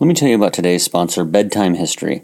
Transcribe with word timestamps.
Let 0.00 0.06
me 0.06 0.14
tell 0.14 0.28
you 0.30 0.36
about 0.36 0.54
today's 0.54 0.82
sponsor, 0.82 1.22
Bedtime 1.22 1.74
History, 1.74 2.22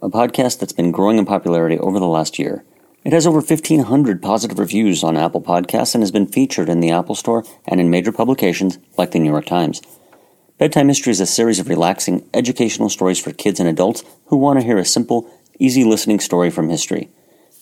a 0.00 0.08
podcast 0.08 0.58
that's 0.58 0.72
been 0.72 0.90
growing 0.90 1.18
in 1.18 1.26
popularity 1.26 1.78
over 1.78 2.00
the 2.00 2.06
last 2.06 2.38
year. 2.38 2.64
It 3.04 3.12
has 3.12 3.26
over 3.26 3.40
1,500 3.40 4.22
positive 4.22 4.58
reviews 4.58 5.04
on 5.04 5.18
Apple 5.18 5.42
Podcasts 5.42 5.94
and 5.94 6.00
has 6.02 6.10
been 6.10 6.26
featured 6.26 6.70
in 6.70 6.80
the 6.80 6.90
Apple 6.90 7.14
Store 7.14 7.44
and 7.68 7.78
in 7.78 7.90
major 7.90 8.10
publications 8.10 8.78
like 8.96 9.10
the 9.10 9.18
New 9.18 9.30
York 9.30 9.44
Times. 9.44 9.82
Bedtime 10.56 10.88
History 10.88 11.10
is 11.10 11.20
a 11.20 11.26
series 11.26 11.58
of 11.58 11.68
relaxing, 11.68 12.26
educational 12.32 12.88
stories 12.88 13.18
for 13.18 13.32
kids 13.32 13.60
and 13.60 13.68
adults 13.68 14.02
who 14.28 14.38
want 14.38 14.58
to 14.58 14.64
hear 14.64 14.78
a 14.78 14.84
simple, 14.86 15.30
easy 15.58 15.84
listening 15.84 16.20
story 16.20 16.48
from 16.48 16.70
history. 16.70 17.10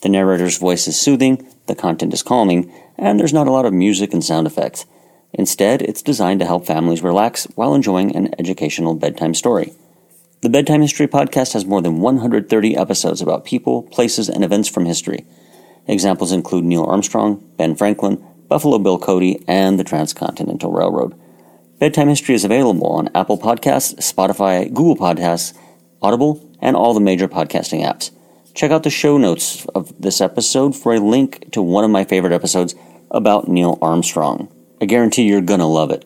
The 0.03 0.09
narrator's 0.09 0.59
voice 0.59 0.87
is 0.87 1.01
soothing, 1.01 1.45
the 1.67 1.75
content 1.75 2.15
is 2.15 2.23
calming, 2.23 2.73
and 2.97 3.19
there's 3.19 3.35
not 3.35 3.49
a 3.49 3.53
lot 3.53 3.67
of 3.67 3.73
music 3.73 4.13
and 4.13 4.25
sound 4.25 4.47
effects. 4.47 4.87
Instead, 5.33 5.83
it's 5.83 6.03
designed 6.03 6.41
to 6.41 6.47
help 6.47 6.67
families 6.67 7.03
relax 7.03 7.45
while 7.55 7.75
enjoying 7.75 8.15
an 8.17 8.35
educational 8.39 8.95
bedtime 8.95 9.35
story. 9.35 9.73
The 10.41 10.49
Bedtime 10.49 10.83
History 10.83 11.09
Podcast 11.09 11.53
has 11.53 11.65
more 11.65 11.83
than 11.83 12.01
130 12.01 12.77
episodes 12.77 13.21
about 13.21 13.45
people, 13.45 13.83
places, 13.83 14.29
and 14.29 14.45
events 14.45 14.69
from 14.69 14.87
history. 14.87 15.27
Examples 15.87 16.33
include 16.33 16.65
Neil 16.65 16.85
Armstrong, 16.85 17.45
Ben 17.57 17.75
Franklin, 17.75 18.25
Buffalo 18.47 18.79
Bill 18.79 18.99
Cody, 18.99 19.45
and 19.49 19.79
the 19.79 19.85
Transcontinental 19.85 20.71
Railroad. 20.71 21.19
Bedtime 21.79 22.09
History 22.09 22.35
is 22.35 22.45
available 22.45 22.87
on 22.87 23.11
Apple 23.15 23.39
Podcasts, 23.39 23.97
Spotify, 23.97 24.73
Google 24.73 24.97
Podcasts, 24.97 25.57
Audible, 26.01 26.49
and 26.61 26.77
all 26.77 26.95
the 26.95 27.01
major 27.01 27.29
podcasting 27.29 27.85
apps. 27.85 28.11
Check 28.55 28.71
out 28.71 28.83
the 28.83 28.91
show 28.91 29.19
notes 29.19 29.67
of 29.75 29.93
this 30.01 30.21
episode 30.21 30.75
for 30.75 30.95
a 30.95 31.01
link 31.01 31.51
to 31.53 31.63
one 31.63 31.85
of 31.85 31.91
my 31.91 32.05
favorite 32.05 32.33
episodes 32.33 32.75
about 33.11 33.49
Neil 33.49 33.79
Armstrong. 33.83 34.49
I 34.81 34.87
guarantee 34.87 35.25
you're 35.25 35.41
gonna 35.41 35.67
love 35.67 35.91
it. 35.91 36.05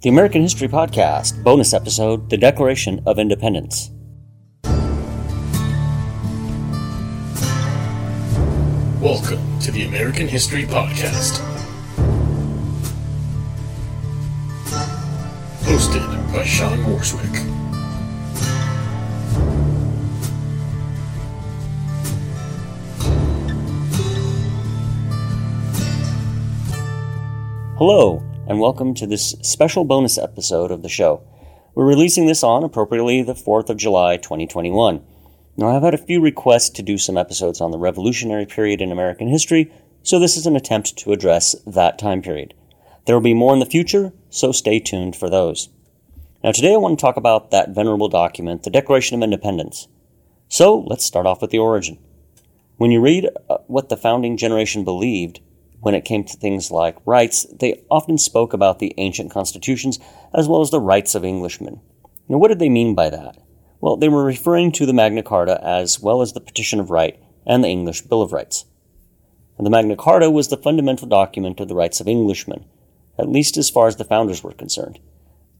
The 0.00 0.08
American 0.08 0.40
History 0.40 0.68
Podcast, 0.68 1.44
bonus 1.44 1.74
episode 1.74 2.30
The 2.30 2.38
Declaration 2.38 3.02
of 3.04 3.18
Independence. 3.18 3.90
Welcome 9.02 9.60
to 9.60 9.70
the 9.70 9.84
American 9.86 10.26
History 10.26 10.64
Podcast. 10.64 11.42
Hosted 15.60 16.32
by 16.32 16.42
Sean 16.42 16.78
Morswick. 16.78 17.55
Hello, 27.78 28.22
and 28.48 28.58
welcome 28.58 28.94
to 28.94 29.06
this 29.06 29.34
special 29.42 29.84
bonus 29.84 30.16
episode 30.16 30.70
of 30.70 30.80
the 30.80 30.88
show. 30.88 31.22
We're 31.74 31.84
releasing 31.84 32.24
this 32.24 32.42
on 32.42 32.64
appropriately 32.64 33.20
the 33.20 33.34
4th 33.34 33.68
of 33.68 33.76
July 33.76 34.16
2021. 34.16 35.04
Now, 35.58 35.68
I've 35.68 35.82
had 35.82 35.92
a 35.92 35.98
few 35.98 36.22
requests 36.22 36.70
to 36.70 36.82
do 36.82 36.96
some 36.96 37.18
episodes 37.18 37.60
on 37.60 37.72
the 37.72 37.78
Revolutionary 37.78 38.46
period 38.46 38.80
in 38.80 38.90
American 38.90 39.28
history, 39.28 39.70
so 40.02 40.18
this 40.18 40.38
is 40.38 40.46
an 40.46 40.56
attempt 40.56 40.96
to 40.96 41.12
address 41.12 41.54
that 41.66 41.98
time 41.98 42.22
period. 42.22 42.54
There 43.04 43.14
will 43.14 43.20
be 43.20 43.34
more 43.34 43.52
in 43.52 43.60
the 43.60 43.66
future, 43.66 44.14
so 44.30 44.52
stay 44.52 44.80
tuned 44.80 45.14
for 45.14 45.28
those. 45.28 45.68
Now, 46.42 46.52
today 46.52 46.72
I 46.72 46.78
want 46.78 46.98
to 46.98 47.02
talk 47.02 47.18
about 47.18 47.50
that 47.50 47.74
venerable 47.74 48.08
document, 48.08 48.62
the 48.62 48.70
Declaration 48.70 49.18
of 49.18 49.22
Independence. 49.22 49.86
So, 50.48 50.78
let's 50.78 51.04
start 51.04 51.26
off 51.26 51.42
with 51.42 51.50
the 51.50 51.58
origin. 51.58 51.98
When 52.78 52.90
you 52.90 53.02
read 53.02 53.28
uh, 53.50 53.58
what 53.66 53.90
the 53.90 53.98
founding 53.98 54.38
generation 54.38 54.82
believed, 54.82 55.40
when 55.80 55.94
it 55.94 56.04
came 56.04 56.24
to 56.24 56.36
things 56.36 56.70
like 56.70 56.96
rights, 57.04 57.46
they 57.52 57.82
often 57.90 58.18
spoke 58.18 58.52
about 58.52 58.78
the 58.78 58.94
ancient 58.98 59.30
constitutions 59.30 59.98
as 60.34 60.48
well 60.48 60.60
as 60.60 60.70
the 60.70 60.80
rights 60.80 61.14
of 61.14 61.24
Englishmen. 61.24 61.80
Now, 62.28 62.38
what 62.38 62.48
did 62.48 62.58
they 62.58 62.68
mean 62.68 62.94
by 62.94 63.10
that? 63.10 63.36
Well, 63.80 63.96
they 63.96 64.08
were 64.08 64.24
referring 64.24 64.72
to 64.72 64.86
the 64.86 64.92
Magna 64.92 65.22
Carta 65.22 65.62
as 65.62 66.00
well 66.00 66.22
as 66.22 66.32
the 66.32 66.40
Petition 66.40 66.80
of 66.80 66.90
Right 66.90 67.18
and 67.46 67.62
the 67.62 67.68
English 67.68 68.02
Bill 68.02 68.22
of 68.22 68.32
Rights. 68.32 68.64
And 69.58 69.66
the 69.66 69.70
Magna 69.70 69.96
Carta 69.96 70.30
was 70.30 70.48
the 70.48 70.56
fundamental 70.56 71.06
document 71.06 71.60
of 71.60 71.68
the 71.68 71.74
rights 71.74 72.00
of 72.00 72.08
Englishmen, 72.08 72.64
at 73.18 73.28
least 73.28 73.56
as 73.56 73.70
far 73.70 73.86
as 73.86 73.96
the 73.96 74.04
founders 74.04 74.42
were 74.42 74.52
concerned. 74.52 74.98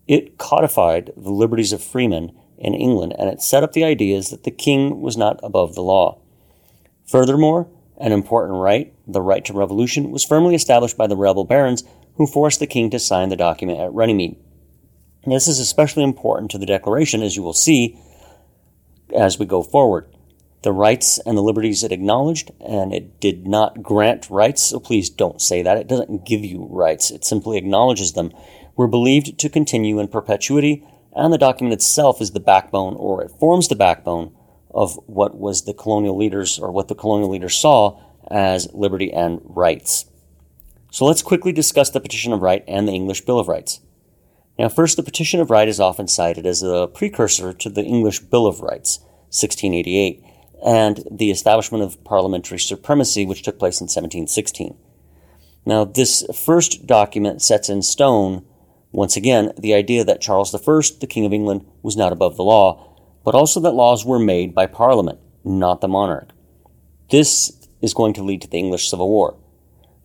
It 0.07 0.39
codified 0.39 1.13
the 1.17 1.31
liberties 1.31 1.73
of 1.73 1.83
freemen 1.83 2.33
in 2.59 2.75
England 2.75 3.15
and 3.19 3.29
it 3.29 3.43
set 3.43 3.63
up 3.63 3.73
the 3.73 3.85
ideas 3.85 4.31
that 4.31 4.45
the 4.45 4.51
king 4.51 5.01
was 5.01 5.17
not 5.17 5.41
above 5.43 5.75
the 5.75 5.83
law. 5.83 6.19
Furthermore, 7.07 7.69
an 7.99 8.13
important 8.13 8.61
right, 8.61 8.95
the 9.07 9.23
right 9.23 9.45
to 9.45 9.53
revolution, 9.53 10.11
was 10.11 10.25
firmly 10.25 10.55
established 10.55 10.97
by 10.97 11.07
the 11.07 11.17
rebel 11.17 11.45
barons 11.45 11.85
who 12.17 12.27
forced 12.27 12.61
the 12.61 12.67
king 12.67 12.91
to 12.91 12.99
sign 12.99 13.29
the 13.29 13.37
document 13.37 13.81
at 13.81 13.93
Runnymede. 13.93 14.37
This 15.27 15.49
is 15.49 15.59
especially 15.59 16.05
important 16.05 16.53
to 16.53 16.59
the 16.59 16.67
Declaration, 16.67 17.23
as 17.23 17.35
you 17.35 17.43
will 17.43 17.53
see 17.53 17.99
as 19.15 19.39
we 19.39 19.47
go 19.47 19.63
forward. 19.63 20.09
The 20.63 20.73
rights 20.73 21.19
and 21.19 21.37
the 21.37 21.43
liberties 21.43 21.83
it 21.83 21.93
acknowledged, 21.93 22.51
and 22.61 22.95
it 22.95 23.21
did 23.21 23.47
not 23.47 23.83
grant 23.83 24.31
rights, 24.31 24.63
so 24.63 24.81
please 24.81 25.11
don't 25.11 25.41
say 25.41 25.63
that. 25.63 25.79
It 25.79 25.89
doesn't 25.89 26.27
give 26.27 26.45
you 26.45 26.67
rights, 26.71 27.11
it 27.11 27.25
simply 27.25 27.57
acknowledges 27.57 28.13
them, 28.13 28.33
were 28.77 28.89
believed 28.89 29.39
to 29.39 29.49
continue 29.49 29.99
in 29.99 30.09
perpetuity, 30.09 30.87
and 31.15 31.33
the 31.33 31.39
document 31.39 31.73
itself 31.73 32.21
is 32.21 32.33
the 32.33 32.41
backbone, 32.41 32.95
or 32.97 33.23
it 33.23 33.33
forms 33.41 33.69
the 33.69 33.75
backbone 33.75 34.36
of 34.77 35.01
what 35.07 35.35
was 35.35 35.65
the 35.65 35.73
colonial 35.73 36.17
leaders 36.17 36.59
or 36.59 36.71
what 36.71 36.89
the 36.89 36.95
colonial 36.95 37.31
leaders 37.31 37.57
saw 37.57 37.99
as 38.31 38.73
liberty 38.75 39.11
and 39.11 39.41
rights. 39.43 40.05
So 40.91 41.07
let's 41.07 41.23
quickly 41.23 41.51
discuss 41.51 41.89
the 41.89 42.01
Petition 42.01 42.33
of 42.35 42.43
Right 42.43 42.63
and 42.69 42.87
the 42.87 42.93
English 42.93 43.23
Bill 43.23 43.39
of 43.39 43.49
Rights. 43.49 43.81
Now, 44.59 44.69
first, 44.69 44.99
the 44.99 45.03
Petition 45.03 45.41
of 45.41 45.51
Right 45.51 45.67
is 45.67 45.81
often 45.81 46.09
cited 46.09 46.47
as 46.47 46.63
a 46.63 46.89
precursor 46.93 47.55
to 47.55 47.71
the 47.71 47.85
English 47.85 48.21
Bill 48.21 48.47
of 48.47 48.61
Rights, 48.61 48.99
1688, 49.31 50.23
and 50.65 51.03
the 51.11 51.31
establishment 51.31 51.83
of 51.83 52.03
parliamentary 52.05 52.59
supremacy, 52.59 53.25
which 53.25 53.43
took 53.43 53.59
place 53.59 53.81
in 53.81 53.85
1716. 53.85 54.77
Now, 55.65 55.85
this 55.85 56.23
first 56.45 56.87
document 56.87 57.41
sets 57.41 57.71
in 57.71 57.81
stone, 57.81 58.45
once 58.93 59.17
again, 59.17 59.53
the 59.59 59.75
idea 59.75 60.05
that 60.05 60.21
Charles 60.21 60.55
I, 60.55 60.59
the 61.01 61.07
King 61.07 61.25
of 61.25 61.33
England, 61.33 61.67
was 61.83 61.97
not 61.97 62.13
above 62.13 62.37
the 62.37 62.45
law, 62.45 62.96
but 63.27 63.35
also 63.35 63.59
that 63.59 63.73
laws 63.73 64.07
were 64.07 64.21
made 64.21 64.55
by 64.55 64.67
Parliament, 64.67 65.19
not 65.43 65.81
the 65.81 65.89
monarch. 65.89 66.29
This 67.11 67.69
is 67.83 67.93
going 67.93 68.15
to 68.15 68.23
lead 68.23 68.41
to 68.43 68.49
the 68.49 68.57
English 68.57 68.89
Civil 68.89 69.09
War. 69.09 69.37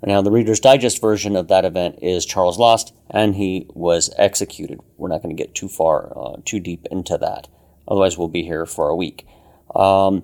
Now, 0.03 0.23
the 0.23 0.31
Reader's 0.31 0.59
Digest 0.59 0.99
version 0.99 1.35
of 1.35 1.47
that 1.47 1.63
event 1.63 1.99
is 2.01 2.25
Charles 2.25 2.57
lost 2.57 2.95
and 3.11 3.35
he 3.35 3.67
was 3.75 4.11
executed. 4.17 4.79
We're 4.97 5.09
not 5.09 5.21
going 5.21 5.37
to 5.37 5.41
get 5.41 5.53
too 5.53 5.69
far, 5.69 6.11
uh, 6.17 6.37
too 6.45 6.59
deep 6.59 6.87
into 6.89 7.15
that. 7.19 7.47
Otherwise, 7.87 8.17
we'll 8.17 8.27
be 8.27 8.41
here 8.41 8.65
for 8.65 8.89
a 8.89 8.95
week. 8.95 9.27
Um, 9.75 10.23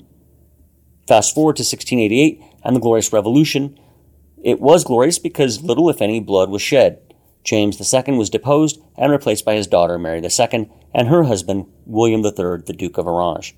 fast 1.07 1.35
forward 1.35 1.57
to 1.57 1.61
1688 1.61 2.41
and 2.63 2.75
the 2.75 2.79
Glorious 2.79 3.13
Revolution. 3.13 3.79
It 4.43 4.59
was 4.59 4.83
glorious 4.83 5.19
because 5.19 5.61
little, 5.61 5.91
if 5.91 6.01
any, 6.01 6.19
blood 6.19 6.49
was 6.49 6.63
shed. 6.63 6.99
James 7.43 7.79
II 7.79 8.17
was 8.17 8.31
deposed 8.31 8.81
and 8.97 9.11
replaced 9.11 9.45
by 9.45 9.53
his 9.53 9.67
daughter 9.67 9.99
Mary 9.99 10.19
II 10.19 10.69
and 10.93 11.07
her 11.07 11.23
husband 11.23 11.65
William 11.85 12.25
III, 12.25 12.63
the 12.65 12.75
Duke 12.77 12.97
of 12.97 13.07
Orange. 13.07 13.55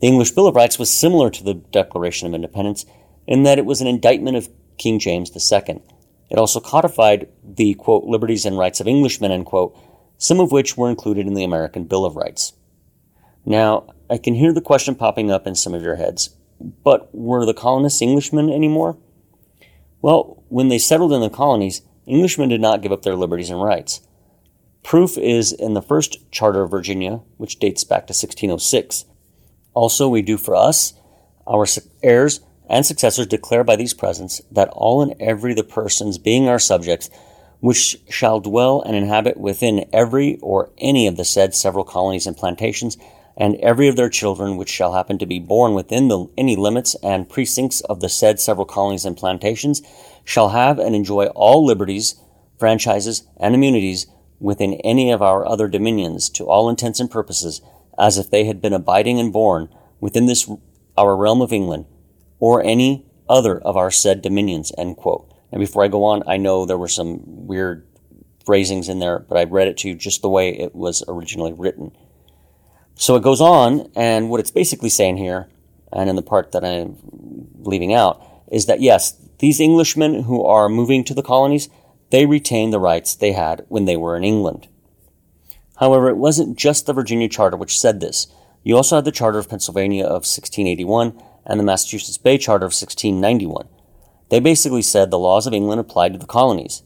The 0.00 0.08
English 0.08 0.32
Bill 0.32 0.46
of 0.46 0.54
Rights 0.54 0.78
was 0.78 0.90
similar 0.90 1.30
to 1.30 1.42
the 1.42 1.54
Declaration 1.54 2.28
of 2.28 2.34
Independence 2.34 2.84
in 3.26 3.44
that 3.44 3.58
it 3.58 3.64
was 3.64 3.80
an 3.80 3.86
indictment 3.86 4.36
of 4.36 4.48
King 4.78 4.98
James 4.98 5.30
II. 5.30 5.80
It 6.28 6.38
also 6.38 6.60
codified 6.60 7.28
the 7.42 7.74
quote 7.74 8.04
liberties 8.04 8.44
and 8.44 8.58
rights 8.58 8.80
of 8.80 8.88
Englishmen 8.88 9.32
end 9.32 9.46
quote, 9.46 9.76
some 10.18 10.40
of 10.40 10.52
which 10.52 10.76
were 10.76 10.90
included 10.90 11.26
in 11.26 11.34
the 11.34 11.44
American 11.44 11.84
Bill 11.84 12.04
of 12.04 12.16
Rights. 12.16 12.52
Now, 13.44 13.94
I 14.10 14.18
can 14.18 14.34
hear 14.34 14.52
the 14.52 14.60
question 14.60 14.94
popping 14.94 15.30
up 15.30 15.46
in 15.46 15.54
some 15.54 15.74
of 15.74 15.82
your 15.82 15.96
heads, 15.96 16.30
but 16.60 17.14
were 17.14 17.46
the 17.46 17.54
colonists 17.54 18.02
Englishmen 18.02 18.50
anymore? 18.50 18.96
Well, 20.02 20.42
when 20.48 20.68
they 20.68 20.78
settled 20.78 21.12
in 21.12 21.20
the 21.20 21.30
colonies, 21.30 21.82
Englishmen 22.06 22.48
did 22.48 22.60
not 22.60 22.82
give 22.82 22.92
up 22.92 23.02
their 23.02 23.16
liberties 23.16 23.50
and 23.50 23.62
rights. 23.62 24.05
Proof 24.86 25.18
is 25.18 25.50
in 25.50 25.74
the 25.74 25.82
first 25.82 26.30
Charter 26.30 26.62
of 26.62 26.70
Virginia, 26.70 27.20
which 27.38 27.58
dates 27.58 27.82
back 27.82 28.06
to 28.06 28.12
1606. 28.12 29.04
Also, 29.74 30.08
we 30.08 30.22
do 30.22 30.38
for 30.38 30.54
us, 30.54 30.94
our 31.44 31.66
heirs 32.04 32.38
and 32.70 32.86
successors 32.86 33.26
declare 33.26 33.64
by 33.64 33.74
these 33.74 33.94
presents 33.94 34.40
that 34.48 34.68
all 34.68 35.02
and 35.02 35.16
every 35.18 35.54
the 35.54 35.64
persons 35.64 36.18
being 36.18 36.48
our 36.48 36.60
subjects, 36.60 37.10
which 37.58 37.98
shall 38.08 38.38
dwell 38.38 38.80
and 38.80 38.94
inhabit 38.94 39.36
within 39.38 39.88
every 39.92 40.38
or 40.38 40.70
any 40.78 41.08
of 41.08 41.16
the 41.16 41.24
said 41.24 41.52
several 41.52 41.82
colonies 41.82 42.28
and 42.28 42.36
plantations, 42.36 42.96
and 43.36 43.56
every 43.56 43.88
of 43.88 43.96
their 43.96 44.08
children 44.08 44.56
which 44.56 44.70
shall 44.70 44.92
happen 44.92 45.18
to 45.18 45.26
be 45.26 45.40
born 45.40 45.74
within 45.74 46.06
the, 46.06 46.28
any 46.38 46.54
limits 46.54 46.94
and 47.02 47.28
precincts 47.28 47.80
of 47.80 47.98
the 47.98 48.08
said 48.08 48.38
several 48.38 48.64
colonies 48.64 49.04
and 49.04 49.16
plantations, 49.16 49.82
shall 50.24 50.50
have 50.50 50.78
and 50.78 50.94
enjoy 50.94 51.26
all 51.34 51.66
liberties, 51.66 52.14
franchises, 52.56 53.26
and 53.36 53.52
immunities 53.52 54.06
within 54.38 54.74
any 54.84 55.10
of 55.10 55.22
our 55.22 55.46
other 55.46 55.68
dominions 55.68 56.28
to 56.30 56.44
all 56.44 56.68
intents 56.68 57.00
and 57.00 57.10
purposes, 57.10 57.60
as 57.98 58.18
if 58.18 58.30
they 58.30 58.44
had 58.44 58.60
been 58.60 58.72
abiding 58.72 59.18
and 59.18 59.32
born 59.32 59.68
within 60.00 60.26
this 60.26 60.50
our 60.98 61.16
realm 61.16 61.42
of 61.42 61.52
England, 61.52 61.84
or 62.38 62.62
any 62.62 63.06
other 63.28 63.58
of 63.58 63.76
our 63.76 63.90
said 63.90 64.22
dominions. 64.22 64.72
End 64.78 64.96
quote. 64.96 65.32
And 65.52 65.60
before 65.60 65.84
I 65.84 65.88
go 65.88 66.04
on, 66.04 66.22
I 66.26 66.36
know 66.36 66.64
there 66.64 66.78
were 66.78 66.88
some 66.88 67.46
weird 67.46 67.86
phrasings 68.44 68.88
in 68.88 68.98
there, 68.98 69.18
but 69.18 69.36
I 69.36 69.44
read 69.44 69.68
it 69.68 69.76
to 69.78 69.88
you 69.88 69.94
just 69.94 70.22
the 70.22 70.28
way 70.28 70.50
it 70.50 70.74
was 70.74 71.02
originally 71.08 71.52
written. 71.52 71.92
So 72.94 73.16
it 73.16 73.22
goes 73.22 73.40
on, 73.40 73.90
and 73.94 74.30
what 74.30 74.40
it's 74.40 74.50
basically 74.50 74.88
saying 74.88 75.18
here, 75.18 75.48
and 75.92 76.08
in 76.08 76.16
the 76.16 76.22
part 76.22 76.52
that 76.52 76.64
I'm 76.64 76.96
leaving 77.58 77.92
out, 77.92 78.22
is 78.50 78.66
that 78.66 78.80
yes, 78.80 79.20
these 79.38 79.60
Englishmen 79.60 80.22
who 80.22 80.44
are 80.44 80.68
moving 80.68 81.04
to 81.04 81.14
the 81.14 81.22
colonies, 81.22 81.68
they 82.10 82.26
retained 82.26 82.72
the 82.72 82.78
rights 82.78 83.14
they 83.14 83.32
had 83.32 83.64
when 83.68 83.84
they 83.84 83.96
were 83.96 84.16
in 84.16 84.24
England. 84.24 84.68
However, 85.78 86.08
it 86.08 86.16
wasn't 86.16 86.58
just 86.58 86.86
the 86.86 86.92
Virginia 86.92 87.28
Charter 87.28 87.56
which 87.56 87.78
said 87.78 88.00
this. 88.00 88.28
You 88.62 88.76
also 88.76 88.96
had 88.96 89.04
the 89.04 89.12
Charter 89.12 89.38
of 89.38 89.48
Pennsylvania 89.48 90.04
of 90.04 90.24
1681 90.24 91.20
and 91.44 91.60
the 91.60 91.64
Massachusetts 91.64 92.18
Bay 92.18 92.38
Charter 92.38 92.64
of 92.64 92.72
1691. 92.72 93.68
They 94.28 94.40
basically 94.40 94.82
said 94.82 95.10
the 95.10 95.18
laws 95.18 95.46
of 95.46 95.52
England 95.52 95.80
applied 95.80 96.12
to 96.12 96.18
the 96.18 96.26
colonies. 96.26 96.82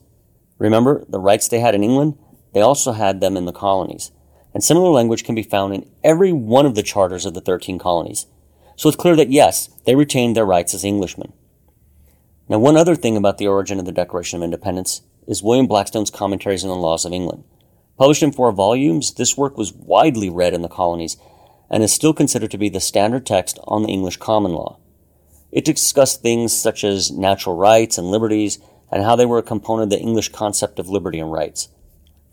Remember, 0.59 1.05
the 1.09 1.19
rights 1.19 1.47
they 1.47 1.59
had 1.59 1.73
in 1.73 1.83
England, 1.83 2.17
they 2.53 2.61
also 2.61 2.91
had 2.91 3.19
them 3.19 3.35
in 3.35 3.45
the 3.45 3.51
colonies. 3.51 4.11
And 4.53 4.63
similar 4.63 4.91
language 4.91 5.23
can 5.23 5.33
be 5.33 5.43
found 5.43 5.73
in 5.73 5.89
every 6.03 6.31
one 6.31 6.65
of 6.65 6.75
the 6.75 6.83
charters 6.83 7.25
of 7.25 7.33
the 7.33 7.41
13 7.41 7.79
colonies. 7.79 8.27
So 8.75 8.89
it's 8.89 8.97
clear 8.97 9.15
that 9.15 9.31
yes, 9.31 9.69
they 9.85 9.95
retained 9.95 10.35
their 10.35 10.45
rights 10.45 10.73
as 10.73 10.83
Englishmen. 10.83 11.33
Now, 12.49 12.59
one 12.59 12.75
other 12.75 12.95
thing 12.95 13.15
about 13.15 13.37
the 13.37 13.47
origin 13.47 13.79
of 13.79 13.85
the 13.85 13.91
Declaration 13.91 14.37
of 14.37 14.43
Independence 14.43 15.01
is 15.31 15.41
William 15.41 15.65
Blackstone's 15.65 16.11
Commentaries 16.11 16.65
on 16.65 16.69
the 16.69 16.75
Laws 16.75 17.05
of 17.05 17.13
England. 17.13 17.45
Published 17.97 18.21
in 18.21 18.33
four 18.33 18.51
volumes, 18.51 19.13
this 19.13 19.37
work 19.37 19.57
was 19.57 19.71
widely 19.71 20.29
read 20.29 20.53
in 20.53 20.61
the 20.61 20.67
colonies 20.67 21.15
and 21.69 21.81
is 21.81 21.93
still 21.93 22.13
considered 22.13 22.51
to 22.51 22.57
be 22.57 22.67
the 22.67 22.81
standard 22.81 23.25
text 23.25 23.57
on 23.63 23.83
the 23.83 23.87
English 23.87 24.17
common 24.17 24.51
law. 24.51 24.77
It 25.49 25.63
discussed 25.63 26.21
things 26.21 26.51
such 26.51 26.83
as 26.83 27.11
natural 27.11 27.55
rights 27.55 27.97
and 27.97 28.11
liberties 28.11 28.59
and 28.91 29.03
how 29.03 29.15
they 29.15 29.25
were 29.25 29.37
a 29.37 29.43
component 29.43 29.93
of 29.93 29.97
the 29.97 30.03
English 30.03 30.33
concept 30.33 30.79
of 30.79 30.89
liberty 30.89 31.17
and 31.17 31.31
rights. 31.31 31.69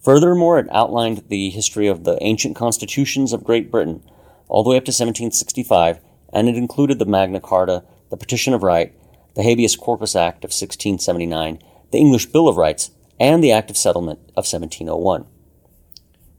Furthermore, 0.02 0.58
it 0.58 0.66
outlined 0.72 1.22
the 1.28 1.50
history 1.50 1.86
of 1.86 2.02
the 2.02 2.18
ancient 2.20 2.56
constitutions 2.56 3.32
of 3.32 3.44
Great 3.44 3.70
Britain 3.70 4.02
all 4.48 4.64
the 4.64 4.70
way 4.70 4.76
up 4.76 4.84
to 4.84 4.90
1765, 4.90 6.00
and 6.32 6.48
it 6.48 6.56
included 6.56 6.98
the 6.98 7.06
Magna 7.06 7.38
Carta, 7.38 7.84
the 8.10 8.16
Petition 8.16 8.54
of 8.54 8.64
Right, 8.64 8.92
the 9.36 9.44
Habeas 9.44 9.76
Corpus 9.76 10.16
Act 10.16 10.38
of 10.38 10.48
1679, 10.48 11.60
the 11.90 11.98
English 11.98 12.26
Bill 12.26 12.48
of 12.48 12.56
Rights, 12.56 12.90
and 13.20 13.42
the 13.42 13.52
Act 13.52 13.70
of 13.70 13.76
Settlement 13.76 14.20
of 14.30 14.46
1701. 14.46 15.26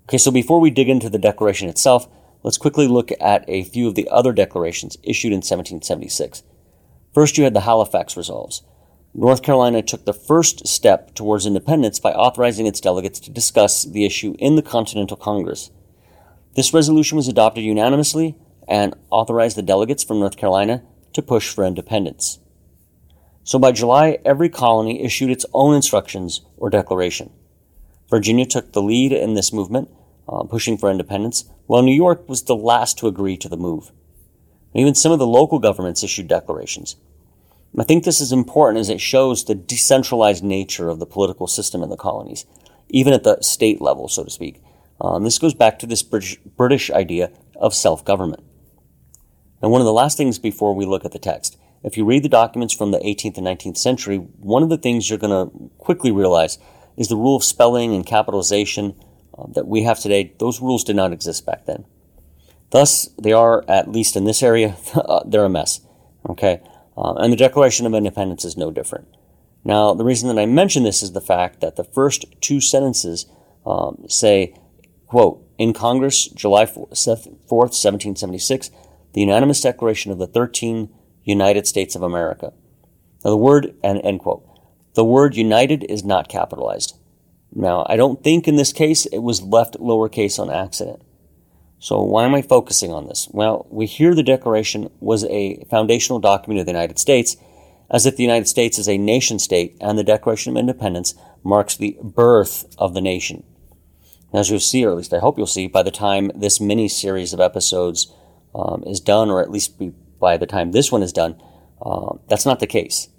Okay, 0.06 0.18
so 0.18 0.32
before 0.32 0.60
we 0.60 0.70
dig 0.70 0.90
into 0.90 1.10
the 1.10 1.18
Declaration 1.18 1.70
itself, 1.70 2.08
let's 2.44 2.58
quickly 2.58 2.88
look 2.88 3.12
at 3.20 3.46
a 3.48 3.64
few 3.64 3.88
of 3.88 3.96
the 3.96 4.08
other 4.10 4.32
declarations 4.32 4.98
issued 5.04 5.32
in 5.32 5.38
1776. 5.38 6.44
First, 7.14 7.38
you 7.38 7.44
had 7.44 7.54
the 7.54 7.62
Halifax 7.62 8.16
Resolves. 8.16 8.64
North 9.14 9.42
Carolina 9.42 9.82
took 9.82 10.06
the 10.06 10.14
first 10.14 10.68
step 10.68 11.16
towards 11.16 11.46
independence 11.46 12.00
by 12.00 12.12
authorizing 12.12 12.68
its 12.68 12.80
delegates 12.80 13.20
to 13.22 13.32
discuss 13.32 13.84
the 13.84 14.06
issue 14.06 14.36
in 14.40 14.56
the 14.56 14.62
Continental 14.62 15.18
Congress. 15.18 15.72
This 16.56 16.74
resolution 16.74 17.16
was 17.16 17.28
adopted 17.28 17.64
unanimously 17.64 18.38
and 18.68 18.94
authorized 19.10 19.58
the 19.58 19.64
delegates 19.64 20.04
from 20.04 20.20
North 20.20 20.38
Carolina 20.38 20.84
to 21.14 21.22
push 21.22 21.50
for 21.50 21.66
independence. 21.66 22.40
So 23.50 23.58
by 23.58 23.72
July, 23.72 24.20
every 24.24 24.48
colony 24.48 25.04
issued 25.04 25.32
its 25.32 25.44
own 25.56 25.74
instructions 25.74 26.42
or 26.58 26.70
declaration. 26.70 27.32
Virginia 28.08 28.46
took 28.46 28.74
the 28.74 28.82
lead 28.84 29.12
in 29.12 29.34
this 29.34 29.52
movement, 29.52 29.90
uh, 30.28 30.44
pushing 30.44 30.78
for 30.78 30.92
independence, 30.92 31.46
while 31.66 31.82
New 31.82 31.96
York 31.96 32.30
was 32.30 32.44
the 32.44 32.56
last 32.56 33.00
to 33.00 33.08
agree 33.08 33.38
to 33.38 33.50
the 33.50 33.58
move. 33.58 33.92
Even 34.76 34.94
some 34.94 35.12
of 35.12 35.18
the 35.18 35.26
local 35.26 35.58
governments 35.58 36.04
issued 36.04 36.28
declarations. 36.28 36.98
I 37.76 37.84
think 37.86 38.04
this 38.04 38.22
is 38.22 38.32
important 38.32 38.82
as 38.82 38.90
it 38.90 39.02
shows 39.02 39.44
the 39.44 39.56
decentralized 39.56 40.44
nature 40.44 40.88
of 40.88 41.00
the 41.00 41.08
political 41.08 41.48
system 41.48 41.82
in 41.82 41.90
the 41.90 41.98
colonies, 41.98 42.46
even 42.90 43.14
at 43.14 43.24
the 43.24 43.42
state 43.42 43.82
level, 43.82 44.08
so 44.08 44.24
to 44.24 44.30
speak. 44.30 44.62
Um, 45.02 45.24
this 45.24 45.40
goes 45.40 45.56
back 45.56 45.80
to 45.80 45.88
this 45.88 46.04
British, 46.04 46.38
British 46.56 46.92
idea 46.92 47.32
of 47.56 47.74
self 47.74 48.06
government. 48.06 48.44
And 49.60 49.72
one 49.72 49.82
of 49.82 49.86
the 49.86 49.92
last 49.92 50.18
things 50.18 50.38
before 50.38 50.76
we 50.76 50.86
look 50.86 51.04
at 51.04 51.14
the 51.14 51.18
text, 51.18 51.58
if 51.84 51.98
you 51.98 52.06
read 52.06 52.24
the 52.24 52.30
documents 52.30 52.74
from 52.74 52.92
the 52.92 53.00
18th 53.00 53.38
and 53.38 53.48
19th 53.48 53.78
century, 53.78 54.18
one 54.18 54.64
of 54.64 54.70
the 54.70 54.78
things 54.78 55.10
you're 55.10 55.20
going 55.20 55.50
to 55.50 55.70
quickly 55.78 56.12
realize 56.12 56.58
is 56.98 57.08
the 57.08 57.16
rule 57.16 57.38
of 57.38 57.44
spelling 57.44 57.94
and 57.94 58.06
capitalization 58.06 58.96
uh, 59.38 59.46
that 59.54 59.68
we 59.68 59.84
have 59.84 60.00
today. 60.00 60.34
Those 60.40 60.62
rules 60.62 60.84
did 60.84 60.96
not 60.96 61.14
exist 61.14 61.46
back 61.46 61.66
then. 61.66 61.86
Thus, 62.72 63.08
they 63.22 63.32
are, 63.32 63.64
at 63.68 63.90
least 63.90 64.16
in 64.16 64.26
this 64.26 64.44
area, 64.44 64.76
uh, 64.96 65.24
they're 65.26 65.46
a 65.46 65.50
mess. 65.50 65.82
Okay? 66.28 66.62
Uh, 66.98 67.14
and 67.14 67.32
the 67.32 67.38
Declaration 67.38 67.86
of 67.86 67.94
Independence 67.94 68.44
is 68.44 68.58
no 68.58 68.72
different. 68.72 69.08
Now, 69.64 69.94
the 69.94 70.04
reason 70.04 70.28
that 70.30 70.42
I 70.42 70.46
mention 70.46 70.84
this 70.84 71.02
is 71.02 71.14
the 71.14 71.22
fact 71.22 71.62
that 71.62 71.76
the 71.76 71.84
first 71.84 72.26
two 72.42 72.60
sentences 72.60 73.26
um, 73.66 74.06
say, 74.08 74.54
quote, 75.08 75.46
in 75.58 75.74
Congress, 75.74 76.28
July 76.28 76.66
4th, 76.66 77.16
1776, 77.50 78.72
the 79.14 79.22
unanimous 79.22 79.62
declaration 79.62 80.12
of 80.12 80.18
the 80.18 80.28
13 80.28 80.90
United 81.24 81.68
States 81.68 81.96
of 81.96 82.02
America. 82.02 82.54
Now, 83.24 83.32
the 83.32 83.38
word, 83.38 83.76
and 83.84 84.02
end 84.04 84.22
quote, 84.22 84.46
the 84.96 85.06
word 85.06 85.36
united 85.36 85.84
is 85.84 86.04
not 86.04 86.30
capitalized. 86.30 86.98
Now, 87.54 87.86
I 87.90 87.96
don't 87.96 88.24
think 88.24 88.48
in 88.48 88.56
this 88.56 88.74
case 88.74 89.06
it 89.08 89.20
was 89.20 89.42
left 89.42 89.80
lowercase 89.80 90.40
on 90.40 90.50
accident. 90.50 91.02
So 91.80 92.02
why 92.02 92.26
am 92.26 92.36
I 92.36 92.42
focusing 92.42 92.92
on 92.92 93.08
this? 93.08 93.30
Well, 93.32 93.66
we 93.70 93.86
hear 93.86 94.14
the 94.14 94.24
Declaration 94.24 94.90
was 95.00 95.24
a 95.26 95.64
foundational 95.70 96.20
document 96.20 96.60
of 96.60 96.66
the 96.66 96.74
United 96.74 97.00
States, 97.00 97.38
as 97.90 98.06
if 98.06 98.18
the 98.18 98.24
United 98.24 98.48
States 98.48 98.78
is 98.78 98.90
a 98.90 98.98
nation 98.98 99.40
state 99.40 99.78
and 99.80 99.98
the 99.98 100.04
Declaration 100.04 100.52
of 100.52 100.60
Independence 100.60 101.16
marks 101.44 101.78
the 101.78 101.98
birth 102.04 102.66
of 102.78 102.94
the 102.94 103.02
nation. 103.02 103.44
As 104.34 104.50
you'll 104.50 104.60
see, 104.60 104.86
or 104.86 104.92
at 104.92 104.98
least 104.98 105.14
I 105.14 105.20
hope 105.20 105.38
you'll 105.38 105.48
see, 105.48 105.68
by 105.68 105.82
the 105.82 105.92
time 105.92 106.32
this 106.36 106.60
mini 106.60 106.88
series 106.88 107.34
of 107.34 107.40
episodes 107.40 108.14
um, 108.54 108.84
is 108.86 109.00
done, 109.00 109.30
or 109.32 109.42
at 109.42 109.50
least 109.50 109.80
be, 109.80 109.94
by 110.20 110.38
the 110.38 110.46
time 110.46 110.72
this 110.72 110.92
one 110.92 111.04
is 111.04 111.14
done, 111.14 111.42
uh, 111.82 112.16
that's 112.28 112.46
not 112.46 112.60
the 112.60 112.68
case. 112.68 113.10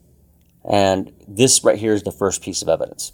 And 0.68 1.12
this 1.26 1.64
right 1.64 1.78
here 1.78 1.94
is 1.94 2.02
the 2.02 2.12
first 2.12 2.42
piece 2.42 2.62
of 2.62 2.68
evidence. 2.68 3.12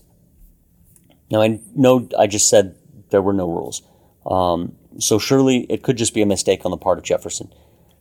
Now, 1.30 1.42
I 1.42 1.60
know 1.74 2.08
I 2.18 2.26
just 2.26 2.48
said 2.48 2.76
there 3.10 3.22
were 3.22 3.32
no 3.32 3.48
rules. 3.48 3.82
Um, 4.24 4.76
so 4.98 5.18
surely 5.18 5.60
it 5.70 5.82
could 5.82 5.96
just 5.96 6.14
be 6.14 6.22
a 6.22 6.26
mistake 6.26 6.64
on 6.64 6.70
the 6.70 6.76
part 6.76 6.98
of 6.98 7.04
Jefferson. 7.04 7.52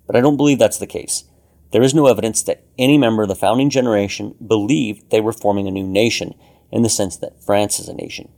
But 0.07 0.15
I 0.15 0.21
don't 0.21 0.37
believe 0.37 0.59
that's 0.59 0.77
the 0.77 0.87
case. 0.87 1.23
There 1.71 1.83
is 1.83 1.93
no 1.93 2.07
evidence 2.07 2.41
that 2.43 2.63
any 2.77 2.97
member 2.97 3.23
of 3.23 3.29
the 3.29 3.35
founding 3.35 3.69
generation 3.69 4.35
believed 4.45 5.09
they 5.09 5.21
were 5.21 5.33
forming 5.33 5.67
a 5.67 5.71
new 5.71 5.85
nation 5.85 6.33
in 6.71 6.83
the 6.83 6.89
sense 6.89 7.17
that 7.17 7.43
France 7.43 7.79
is 7.79 7.87
a 7.87 7.93
nation. 7.93 8.31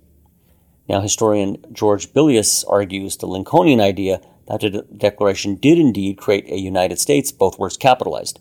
Now, 0.87 1.01
historian 1.01 1.57
George 1.71 2.13
Billias 2.13 2.63
argues 2.63 3.17
the 3.17 3.27
Lincolnian 3.27 3.81
idea 3.81 4.21
that 4.47 4.61
the 4.61 4.85
Declaration 4.95 5.55
did 5.55 5.77
indeed 5.77 6.17
create 6.17 6.49
a 6.49 6.57
United 6.57 6.99
States, 6.99 7.31
both 7.31 7.59
words 7.59 7.77
capitalized. 7.77 8.39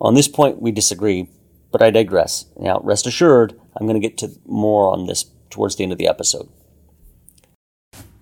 On 0.00 0.14
this 0.14 0.28
point, 0.28 0.60
we 0.60 0.72
disagree, 0.72 1.28
but 1.70 1.82
I 1.82 1.90
digress. 1.90 2.46
Now, 2.56 2.80
rest 2.82 3.06
assured, 3.06 3.58
I'm 3.76 3.86
going 3.86 4.00
to 4.00 4.08
get 4.08 4.18
to 4.18 4.32
more 4.46 4.92
on 4.92 5.06
this 5.06 5.24
towards 5.50 5.76
the 5.76 5.84
end 5.84 5.92
of 5.92 5.98
the 5.98 6.08
episode. 6.08 6.48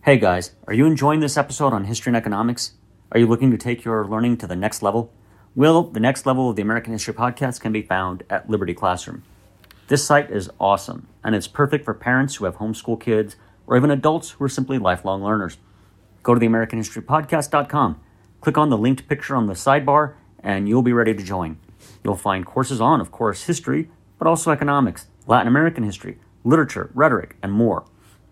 Hey 0.03 0.19
guys, 0.19 0.53
are 0.67 0.73
you 0.73 0.87
enjoying 0.87 1.21
this 1.21 1.37
episode 1.37 1.73
on 1.73 1.85
history 1.85 2.11
and 2.11 2.17
economics? 2.17 2.73
Are 3.13 3.19
you 3.19 3.27
looking 3.27 3.51
to 3.51 3.59
take 3.59 3.85
your 3.85 4.07
learning 4.07 4.39
to 4.39 4.47
the 4.47 4.57
next 4.57 4.83
level? 4.83 5.13
Well, 5.55 5.83
the 5.83 6.01
next 6.01 6.27
level 6.27 6.49
of 6.49 6.57
the 6.57 6.63
American 6.63 6.93
History 6.93 7.13
Podcast 7.13 7.61
can 7.61 7.73
be 7.73 7.83
found 7.83 8.23
at 8.31 8.49
Liberty 8.49 8.73
Classroom. 8.73 9.25
This 9.89 10.05
site 10.05 10.31
is 10.31 10.51
awesome, 10.61 11.09
and 11.25 11.35
it's 11.35 11.49
perfect 11.49 11.85
for 11.85 11.93
parents 11.93 12.37
who 12.37 12.45
have 12.45 12.57
homeschool 12.57 13.01
kids 13.01 13.37
or 13.67 13.77
even 13.77 13.91
adults 13.91 14.31
who 14.31 14.45
are 14.45 14.49
simply 14.49 14.79
lifelong 14.79 15.23
learners. 15.23 15.59
Go 16.23 16.35
to 16.35 16.41
theamericanhistorypodcast.com, 16.41 18.01
click 18.41 18.59
on 18.59 18.71
the 18.71 18.79
linked 18.79 19.09
picture 19.09 19.37
on 19.37 19.47
the 19.47 19.55
sidebar, 19.55 20.15
and 20.43 20.69
you'll 20.69 20.83
be 20.83 20.93
ready 20.93 21.15
to 21.15 21.23
join. 21.23 21.59
You'll 22.05 22.17
find 22.17 22.45
courses 22.45 22.81
on, 22.81 23.01
of 23.01 23.11
course, 23.11 23.45
history, 23.45 23.91
but 24.19 24.27
also 24.27 24.51
economics, 24.51 25.07
Latin 25.27 25.49
American 25.49 25.85
history, 25.85 26.19
literature, 26.45 26.91
rhetoric, 26.95 27.37
and 27.43 27.53
more 27.53 27.85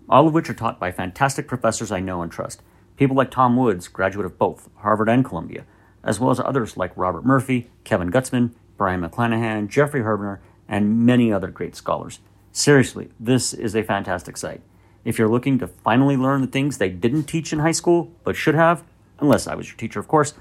all 0.08 0.26
of 0.26 0.34
which 0.34 0.48
are 0.48 0.54
taught 0.54 0.80
by 0.80 0.90
fantastic 0.90 1.46
professors 1.46 1.92
I 1.92 2.00
know 2.00 2.22
and 2.22 2.32
trust. 2.32 2.62
People 2.96 3.16
like 3.16 3.30
Tom 3.30 3.56
Woods, 3.56 3.88
graduate 3.88 4.26
of 4.26 4.38
both 4.38 4.68
Harvard 4.76 5.08
and 5.08 5.24
Columbia, 5.24 5.64
as 6.02 6.18
well 6.18 6.30
as 6.30 6.40
others 6.40 6.76
like 6.76 6.96
Robert 6.96 7.24
Murphy, 7.24 7.70
Kevin 7.84 8.10
Gutzman, 8.10 8.52
Brion 8.76 9.02
McClanahan, 9.02 9.68
Jeffrey 9.68 10.00
Herbener, 10.00 10.38
and 10.68 11.04
many 11.04 11.32
other 11.32 11.48
great 11.48 11.76
scholars. 11.76 12.20
Seriously, 12.52 13.10
this 13.20 13.52
is 13.52 13.76
a 13.76 13.82
fantastic 13.82 14.36
site. 14.36 14.62
If 15.08 15.18
you're 15.18 15.26
looking 15.26 15.58
to 15.60 15.66
finally 15.66 16.18
learn 16.18 16.42
the 16.42 16.46
things 16.46 16.76
they 16.76 16.90
didn't 16.90 17.22
teach 17.22 17.50
in 17.50 17.60
high 17.60 17.72
school 17.72 18.12
but 18.24 18.36
should 18.36 18.54
have, 18.54 18.84
unless 19.20 19.46
I 19.46 19.54
was 19.54 19.66
your 19.66 19.78
teacher, 19.78 19.98
of 19.98 20.06
course, 20.06 20.34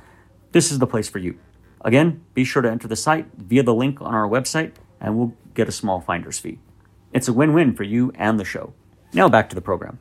this 0.51 0.73
is 0.73 0.79
the 0.79 0.85
place 0.85 1.07
for 1.07 1.19
you. 1.19 1.39
Again, 1.85 2.25
be 2.33 2.43
sure 2.43 2.61
to 2.61 2.69
enter 2.69 2.85
the 2.85 2.97
site 2.97 3.27
via 3.37 3.63
the 3.63 3.73
link 3.73 4.01
on 4.01 4.13
our 4.13 4.27
website, 4.27 4.73
and 4.99 5.17
we'll 5.17 5.33
get 5.53 5.69
a 5.69 5.71
small 5.71 6.01
finder's 6.01 6.37
fee. 6.37 6.59
It's 7.13 7.29
a 7.29 7.33
win 7.33 7.53
win 7.53 7.75
for 7.75 7.83
you 7.83 8.11
and 8.15 8.37
the 8.37 8.43
show. 8.43 8.73
Now 9.13 9.29
back 9.29 9.47
to 9.47 9.55
the 9.55 9.61
program. 9.61 9.99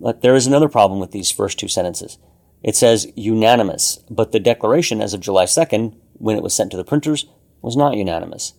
But 0.00 0.22
there 0.22 0.34
is 0.34 0.48
another 0.48 0.68
problem 0.68 0.98
with 0.98 1.12
these 1.12 1.30
first 1.30 1.60
two 1.60 1.68
sentences. 1.68 2.18
It 2.64 2.74
says 2.74 3.12
unanimous, 3.14 3.98
but 4.10 4.32
the 4.32 4.40
declaration 4.40 5.00
as 5.00 5.14
of 5.14 5.20
July 5.20 5.44
2nd, 5.44 5.94
when 6.14 6.36
it 6.36 6.42
was 6.42 6.52
sent 6.52 6.72
to 6.72 6.76
the 6.76 6.82
printers, 6.82 7.26
was 7.62 7.76
not 7.76 7.94
unanimous. 7.94 8.54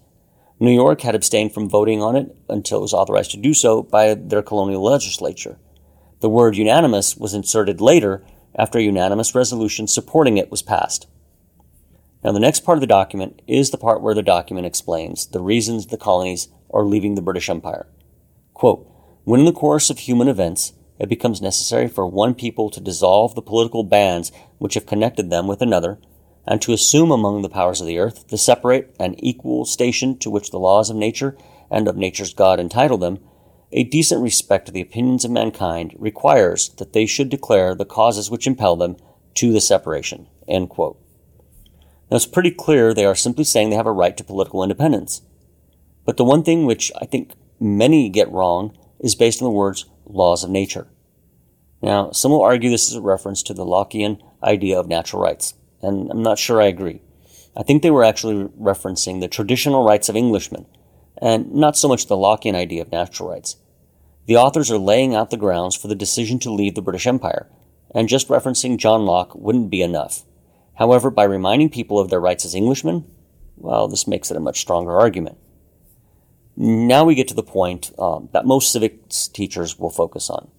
New 0.60 0.72
York 0.72 1.02
had 1.02 1.16
abstained 1.16 1.54
from 1.54 1.70
voting 1.70 2.02
on 2.02 2.16
it 2.16 2.34
until 2.48 2.78
it 2.78 2.82
was 2.82 2.94
authorized 2.94 3.32
to 3.32 3.38
do 3.38 3.54
so 3.54 3.84
by 3.84 4.14
their 4.14 4.42
colonial 4.42 4.82
legislature. 4.82 5.60
The 6.22 6.30
word 6.30 6.56
unanimous 6.56 7.18
was 7.18 7.34
inserted 7.34 7.82
later 7.82 8.24
after 8.58 8.80
a 8.80 8.84
unanimous 8.84 9.36
resolution 9.36 9.88
supporting 9.88 10.38
it 10.38 10.50
was 10.50 10.62
passed. 10.62 11.08
Now, 12.24 12.32
the 12.32 12.40
next 12.40 12.62
part 12.62 12.78
of 12.78 12.82
the 12.82 12.88
document 12.88 13.42
is 13.46 13.70
the 13.70 13.78
part 13.78 14.02
where 14.02 14.16
the 14.16 14.24
document 14.24 14.66
explains 14.66 15.28
the 15.28 15.42
reasons 15.42 15.88
the 15.88 15.98
colonies 15.98 16.48
are 16.74 16.86
leaving 16.86 17.16
the 17.16 17.22
British 17.22 17.50
Empire. 17.50 17.88
Quote, 18.54 18.90
when 19.26 19.42
in 19.42 19.46
the 19.46 19.52
course 19.52 19.90
of 19.90 20.00
human 20.00 20.28
events 20.28 20.74
it 21.00 21.10
becomes 21.10 21.42
necessary 21.42 21.90
for 21.90 22.08
one 22.08 22.34
people 22.34 22.70
to 22.70 22.80
dissolve 22.80 23.36
the 23.36 23.42
political 23.42 23.84
bands 23.84 24.32
which 24.58 24.76
have 24.76 24.86
connected 24.86 25.30
them 25.30 25.48
with 25.48 25.62
another, 25.62 26.00
and 26.48 26.62
to 26.62 26.74
assume 26.74 27.12
among 27.12 27.42
the 27.42 27.50
powers 27.50 27.82
of 27.82 27.88
the 27.88 27.98
earth 27.98 28.28
the 28.28 28.38
separate 28.38 28.96
and 29.00 29.16
equal 29.24 29.66
station 29.66 30.18
to 30.20 30.30
which 30.30 30.52
the 30.52 30.60
laws 30.60 30.90
of 30.90 30.96
nature 30.96 31.38
and 31.72 31.88
of 31.88 31.98
nature's 31.98 32.34
God 32.34 32.60
entitle 32.60 32.98
them, 32.98 33.20
a 33.72 33.84
decent 33.84 34.22
respect 34.22 34.68
to 34.68 34.72
the 34.72 34.82
opinions 34.82 35.25
of 35.25 35.32
mankind 35.32 35.96
requires 35.98 36.70
that 36.78 36.94
they 36.94 37.06
should 37.06 37.30
declare 37.30 37.74
the 37.75 37.86
causes 37.86 38.30
which 38.30 38.48
impel 38.48 38.75
them 38.75 38.96
to 39.34 39.52
the 39.52 39.62
separation. 39.62 40.28
Now 42.10 42.18
it's 42.18 42.28
pretty 42.28 42.52
clear 42.52 42.94
they 42.94 43.06
are 43.06 43.16
simply 43.16 43.44
saying 43.44 43.70
they 43.70 43.75
have 43.75 43.88
a 43.88 43.92
right 43.92 44.16
to 44.16 44.24
political 44.24 44.64
independence. 44.64 45.22
But 46.06 46.18
the 46.18 46.24
one 46.24 46.44
thing 46.44 46.66
which 46.66 46.92
I 47.02 47.06
think 47.06 47.34
many 47.60 48.10
get 48.10 48.32
wrong 48.32 48.78
is 49.00 49.16
based 49.16 49.42
on 49.42 49.46
the 49.46 49.52
words 49.52 49.86
laws 50.06 50.44
of 50.44 50.52
nature. 50.52 50.88
Now, 51.82 52.12
some 52.12 52.32
will 52.32 52.42
argue 52.42 52.70
this 52.70 52.88
is 52.90 52.96
a 52.96 53.02
reference 53.02 53.44
to 53.44 53.54
the 53.54 53.66
Lockean 53.66 54.22
idea 54.44 54.80
of 54.80 54.88
natural 54.88 55.22
rights, 55.22 55.56
and 55.82 56.10
I'm 56.12 56.24
not 56.24 56.39
sure 56.39 56.62
I 56.62 56.65
agree. 56.65 57.01
I 57.55 57.63
think 57.63 57.82
they 57.82 57.91
were 57.91 58.03
actually 58.03 58.46
referencing 58.60 59.22
the 59.22 59.27
traditional 59.27 59.86
rights 59.86 60.10
of 60.10 60.15
Englishmen, 60.15 60.65
and 61.22 61.53
not 61.53 61.77
so 61.77 61.88
much 61.88 62.08
the 62.08 62.17
Lockean 62.17 62.55
idea 62.55 62.82
of 62.82 62.91
natural 62.91 63.29
rights. 63.29 63.58
The 64.27 64.38
authors 64.38 64.72
are 64.72 64.77
laying 64.77 65.15
out 65.15 65.29
the 65.29 65.38
grounds 65.38 65.75
for 65.75 65.88
the 65.88 65.96
decision 65.96 66.39
to 66.39 66.51
leave 66.51 66.75
the 66.75 66.82
British 66.82 67.08
Empire, 67.08 67.48
and 67.94 68.10
just 68.10 68.27
referencing 68.27 68.77
John 68.77 69.05
Locke 69.05 69.34
wouldn't 69.36 69.70
be 69.70 69.82
enough. 69.82 70.24
However, 70.75 71.10
by 71.10 71.24
reminding 71.24 71.70
people 71.70 72.00
of 72.00 72.10
their 72.10 72.20
rights 72.20 72.44
as 72.44 72.55
Englishmen, 72.55 73.05
well, 73.55 73.88
this 73.88 74.08
makes 74.08 74.29
it 74.29 74.38
a 74.38 74.41
much 74.41 74.60
stronger 74.60 75.00
argument. 75.00 75.38
Now 76.58 77.05
we 77.05 77.15
get 77.15 77.27
to 77.29 77.34
the 77.34 77.44
point 77.44 77.91
um, 77.98 78.29
that 78.34 78.46
most 78.46 78.72
civics 78.72 79.27
teachers 79.27 79.79
will 79.79 79.89
focus 79.89 80.29
on. 80.29 80.50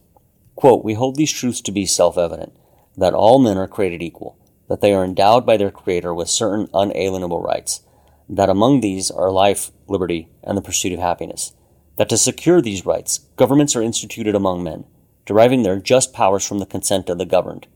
Quote, 0.54 0.84
we 0.84 0.94
hold 0.94 1.16
these 1.16 1.32
truths 1.32 1.60
to 1.62 1.72
be 1.72 1.84
self-evident, 1.84 2.54
that 2.96 3.12
all 3.12 3.38
men 3.38 3.58
are 3.58 3.68
created 3.68 4.00
equal, 4.00 4.38
that 4.68 4.80
they 4.80 4.92
are 4.92 5.04
endowed 5.04 5.46
by 5.46 5.56
their 5.56 5.70
Creator 5.70 6.14
with 6.14 6.28
certain 6.28 6.68
unalienable 6.74 7.40
rights, 7.40 7.82
that 8.28 8.48
among 8.48 8.80
these 8.80 9.10
are 9.10 9.30
life, 9.30 9.70
liberty, 9.86 10.28
and 10.42 10.56
the 10.56 10.62
pursuit 10.62 10.92
of 10.92 10.98
happiness, 10.98 11.54
that 11.96 12.08
to 12.08 12.16
secure 12.16 12.60
these 12.60 12.86
rights, 12.86 13.20
governments 13.36 13.76
are 13.76 13.82
instituted 13.82 14.34
among 14.34 14.62
men, 14.62 14.84
deriving 15.24 15.62
their 15.62 15.78
just 15.78 16.12
powers 16.12 16.46
from 16.46 16.58
the 16.58 16.66
consent 16.66 17.08
of 17.08 17.18
the 17.18 17.24
governed, 17.24 17.66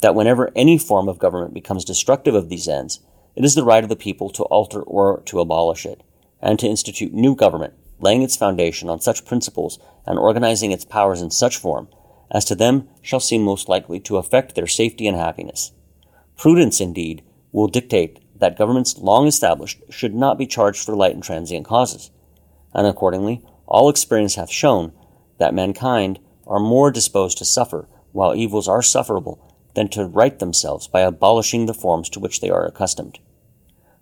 that 0.00 0.14
whenever 0.14 0.52
any 0.54 0.78
form 0.78 1.08
of 1.08 1.18
government 1.18 1.54
becomes 1.54 1.84
destructive 1.84 2.34
of 2.34 2.48
these 2.48 2.68
ends, 2.68 3.00
it 3.34 3.44
is 3.44 3.54
the 3.54 3.64
right 3.64 3.82
of 3.82 3.88
the 3.88 3.96
people 3.96 4.30
to 4.30 4.42
alter 4.44 4.82
or 4.82 5.22
to 5.26 5.40
abolish 5.40 5.86
it, 5.86 6.02
and 6.40 6.58
to 6.58 6.66
institute 6.66 7.12
new 7.12 7.34
government, 7.34 7.74
laying 8.00 8.22
its 8.22 8.36
foundation 8.36 8.88
on 8.88 9.00
such 9.00 9.24
principles 9.24 9.78
and 10.06 10.18
organizing 10.18 10.70
its 10.70 10.84
powers 10.84 11.20
in 11.20 11.30
such 11.30 11.56
form 11.56 11.88
as 12.30 12.44
to 12.44 12.54
them 12.54 12.88
shall 13.02 13.20
seem 13.20 13.42
most 13.42 13.68
likely 13.68 13.98
to 14.00 14.16
affect 14.16 14.54
their 14.54 14.66
safety 14.66 15.06
and 15.06 15.16
happiness. 15.16 15.72
Prudence, 16.38 16.80
indeed, 16.80 17.22
will 17.50 17.66
dictate 17.66 18.20
that 18.38 18.56
governments 18.56 18.96
long 18.96 19.26
established 19.26 19.82
should 19.90 20.14
not 20.14 20.38
be 20.38 20.46
charged 20.46 20.84
for 20.84 20.94
light 20.94 21.12
and 21.12 21.22
transient 21.22 21.66
causes, 21.66 22.12
and 22.72 22.86
accordingly, 22.86 23.44
all 23.66 23.88
experience 23.88 24.36
hath 24.36 24.48
shown 24.48 24.92
that 25.38 25.52
mankind 25.52 26.20
are 26.46 26.60
more 26.60 26.92
disposed 26.92 27.38
to 27.38 27.44
suffer 27.44 27.88
while 28.12 28.36
evils 28.36 28.68
are 28.68 28.82
sufferable 28.82 29.52
than 29.74 29.88
to 29.88 30.06
right 30.06 30.38
themselves 30.38 30.86
by 30.86 31.00
abolishing 31.00 31.66
the 31.66 31.74
forms 31.74 32.08
to 32.08 32.20
which 32.20 32.40
they 32.40 32.50
are 32.50 32.64
accustomed. 32.64 33.18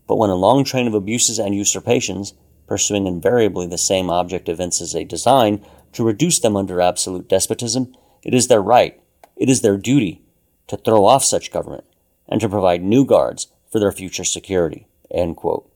But 0.07 0.17
when 0.17 0.31
a 0.31 0.35
long 0.35 0.63
train 0.63 0.87
of 0.87 0.93
abuses 0.93 1.39
and 1.39 1.55
usurpations, 1.55 2.35
pursuing 2.67 3.07
invariably 3.07 3.67
the 3.67 3.79
same 3.79 4.11
object 4.11 4.49
evinces 4.51 4.95
a 4.95 5.05
design 5.05 5.65
to 5.95 6.05
reduce 6.05 6.39
them 6.39 6.55
under 6.55 6.83
absolute 6.83 7.31
despotism, 7.31 7.95
it 8.23 8.35
is 8.35 8.49
their 8.49 8.63
right, 8.63 9.01
it 9.37 9.49
is 9.49 9.63
their 9.63 9.79
duty, 9.79 10.23
to 10.67 10.77
throw 10.77 11.07
off 11.07 11.25
such 11.25 11.51
government, 11.51 11.85
and 12.29 12.41
to 12.41 12.49
provide 12.49 12.83
new 12.83 13.05
guards 13.05 13.49
for 13.71 13.79
their 13.79 13.93
future 13.93 14.25
security. 14.25 14.87
End 15.11 15.37
quote. 15.37 15.71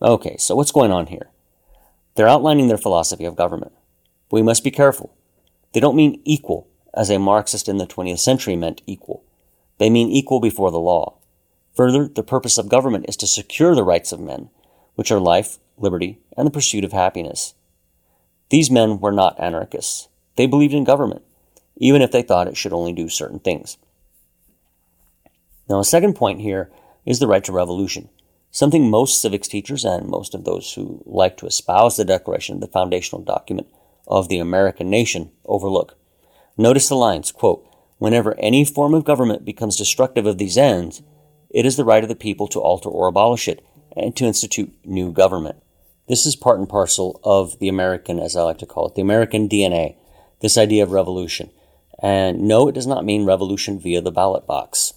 Okay, 0.00 0.36
so 0.38 0.54
what's 0.54 0.72
going 0.72 0.92
on 0.92 1.06
here? 1.06 1.30
They're 2.14 2.28
outlining 2.28 2.68
their 2.68 2.78
philosophy 2.78 3.24
of 3.24 3.36
government. 3.36 3.72
We 4.30 4.42
must 4.42 4.64
be 4.64 4.70
careful. 4.70 5.14
They 5.72 5.80
don't 5.80 5.96
mean 5.96 6.20
equal, 6.24 6.68
as 6.94 7.10
a 7.10 7.18
Marxist 7.18 7.68
in 7.68 7.76
the 7.76 7.86
20th 7.86 8.18
century 8.18 8.56
meant 8.56 8.82
equal. 8.86 9.24
They 9.78 9.90
mean 9.90 10.08
equal 10.08 10.40
before 10.40 10.70
the 10.70 10.78
law. 10.78 11.18
Further, 11.74 12.08
the 12.08 12.22
purpose 12.22 12.56
of 12.56 12.70
government 12.70 13.04
is 13.08 13.16
to 13.18 13.26
secure 13.26 13.74
the 13.74 13.84
rights 13.84 14.12
of 14.12 14.20
men, 14.20 14.48
which 14.94 15.10
are 15.10 15.20
life, 15.20 15.58
liberty, 15.76 16.18
and 16.36 16.46
the 16.46 16.50
pursuit 16.50 16.84
of 16.84 16.92
happiness. 16.92 17.54
These 18.48 18.70
men 18.70 18.98
were 18.98 19.12
not 19.12 19.38
anarchists. 19.38 20.08
They 20.36 20.46
believed 20.46 20.72
in 20.72 20.84
government, 20.84 21.22
even 21.76 22.00
if 22.00 22.12
they 22.12 22.22
thought 22.22 22.48
it 22.48 22.56
should 22.56 22.72
only 22.72 22.92
do 22.92 23.08
certain 23.08 23.38
things. 23.38 23.76
Now, 25.68 25.80
a 25.80 25.84
second 25.84 26.14
point 26.14 26.40
here 26.40 26.70
is 27.04 27.18
the 27.18 27.26
right 27.26 27.42
to 27.44 27.52
revolution, 27.52 28.08
something 28.50 28.88
most 28.88 29.20
civics 29.20 29.48
teachers 29.48 29.84
and 29.84 30.08
most 30.08 30.34
of 30.34 30.44
those 30.44 30.74
who 30.74 31.02
like 31.06 31.36
to 31.38 31.46
espouse 31.46 31.96
the 31.96 32.04
Declaration, 32.04 32.60
the 32.60 32.68
foundational 32.68 33.22
document 33.22 33.68
of 34.06 34.28
the 34.28 34.38
American 34.38 34.88
nation, 34.88 35.30
overlook. 35.44 35.96
Notice 36.56 36.88
the 36.88 36.94
lines, 36.94 37.32
quote, 37.32 37.66
Whenever 37.98 38.38
any 38.38 38.64
form 38.64 38.94
of 38.94 39.04
government 39.04 39.44
becomes 39.44 39.76
destructive 39.76 40.26
of 40.26 40.38
these 40.38 40.58
ends, 40.58 41.02
it 41.50 41.64
is 41.64 41.76
the 41.76 41.84
right 41.84 42.02
of 42.02 42.08
the 42.08 42.14
people 42.14 42.46
to 42.48 42.60
alter 42.60 42.88
or 42.88 43.08
abolish 43.08 43.48
it 43.48 43.64
and 43.96 44.14
to 44.16 44.26
institute 44.26 44.74
new 44.84 45.10
government. 45.10 45.62
This 46.08 46.26
is 46.26 46.36
part 46.36 46.58
and 46.58 46.68
parcel 46.68 47.20
of 47.24 47.58
the 47.58 47.68
American, 47.68 48.18
as 48.20 48.36
I 48.36 48.42
like 48.42 48.58
to 48.58 48.66
call 48.66 48.86
it, 48.86 48.94
the 48.94 49.02
American 49.02 49.48
DNA, 49.48 49.96
this 50.40 50.58
idea 50.58 50.82
of 50.82 50.92
revolution. 50.92 51.50
And 52.00 52.42
no, 52.42 52.68
it 52.68 52.74
does 52.74 52.86
not 52.86 53.04
mean 53.04 53.24
revolution 53.24 53.80
via 53.80 54.02
the 54.02 54.12
ballot 54.12 54.46
box. 54.46 54.92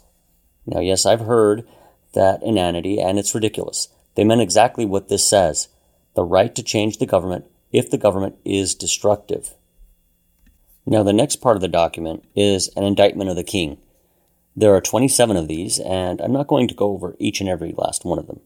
Now, 0.69 0.81
yes, 0.81 1.05
I've 1.05 1.21
heard 1.21 1.67
that 2.13 2.43
inanity, 2.43 3.01
and 3.01 3.17
it's 3.17 3.33
ridiculous. 3.33 3.89
They 4.15 4.23
meant 4.23 4.41
exactly 4.41 4.85
what 4.85 5.09
this 5.09 5.27
says 5.27 5.67
the 6.15 6.23
right 6.23 6.53
to 6.53 6.63
change 6.63 6.97
the 6.97 7.05
government 7.05 7.45
if 7.71 7.89
the 7.89 7.97
government 7.97 8.35
is 8.45 8.75
destructive. 8.75 9.55
Now, 10.85 11.01
the 11.01 11.13
next 11.13 11.38
part 11.38 11.55
of 11.55 11.61
the 11.61 11.67
document 11.67 12.23
is 12.35 12.69
an 12.75 12.83
indictment 12.83 13.29
of 13.29 13.35
the 13.35 13.43
king. 13.43 13.77
There 14.55 14.75
are 14.75 14.81
27 14.81 15.38
of 15.38 15.47
these, 15.47 15.79
and 15.79 16.21
I'm 16.21 16.33
not 16.33 16.47
going 16.47 16.67
to 16.67 16.75
go 16.75 16.91
over 16.91 17.15
each 17.19 17.41
and 17.41 17.49
every 17.49 17.73
last 17.75 18.05
one 18.05 18.19
of 18.19 18.27
them. 18.27 18.41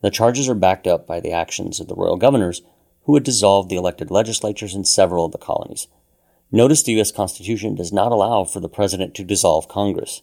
The 0.00 0.10
charges 0.10 0.48
are 0.48 0.54
backed 0.54 0.86
up 0.86 1.06
by 1.08 1.18
the 1.18 1.32
actions 1.32 1.80
of 1.80 1.88
the 1.88 1.94
royal 1.94 2.16
governors, 2.16 2.62
who 3.04 3.14
had 3.14 3.24
dissolved 3.24 3.68
the 3.68 3.76
elected 3.76 4.10
legislatures 4.10 4.74
in 4.74 4.84
several 4.84 5.24
of 5.24 5.32
the 5.32 5.38
colonies. 5.38 5.88
Notice 6.52 6.82
the 6.84 6.92
U.S. 6.92 7.10
Constitution 7.10 7.74
does 7.74 7.92
not 7.92 8.12
allow 8.12 8.44
for 8.44 8.60
the 8.60 8.68
president 8.68 9.14
to 9.14 9.24
dissolve 9.24 9.66
Congress. 9.66 10.22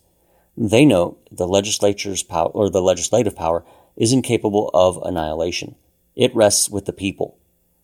They 0.58 0.86
note 0.86 1.20
the 1.31 1.48
legislature's 1.48 2.24
power 2.24 2.50
or 2.50 2.70
the 2.70 2.81
legislative 2.81 3.36
power 3.36 3.63
is 3.96 4.13
incapable 4.13 4.70
of 4.74 5.00
annihilation. 5.03 5.75
It 6.15 6.36
rests 6.36 6.70
with 6.70 6.86
the 6.86 6.93
people. 6.93 7.38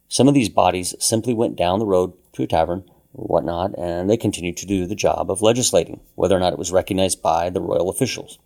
Some 0.09 0.27
of 0.27 0.33
these 0.33 0.49
bodies 0.49 0.95
simply 0.99 1.33
went 1.33 1.55
down 1.55 1.79
the 1.79 1.85
road 1.85 2.13
to 2.33 2.43
a 2.43 2.47
tavern 2.47 2.83
or 3.13 3.25
whatnot, 3.25 3.77
and 3.77 4.09
they 4.09 4.17
continued 4.17 4.57
to 4.57 4.65
do 4.65 4.85
the 4.85 4.95
job 4.95 5.29
of 5.29 5.41
legislating, 5.41 5.99
whether 6.15 6.35
or 6.35 6.39
not 6.39 6.53
it 6.53 6.59
was 6.59 6.71
recognized 6.71 7.21
by 7.21 7.49
the 7.49 7.61
royal 7.61 7.89
officials. 7.89 8.37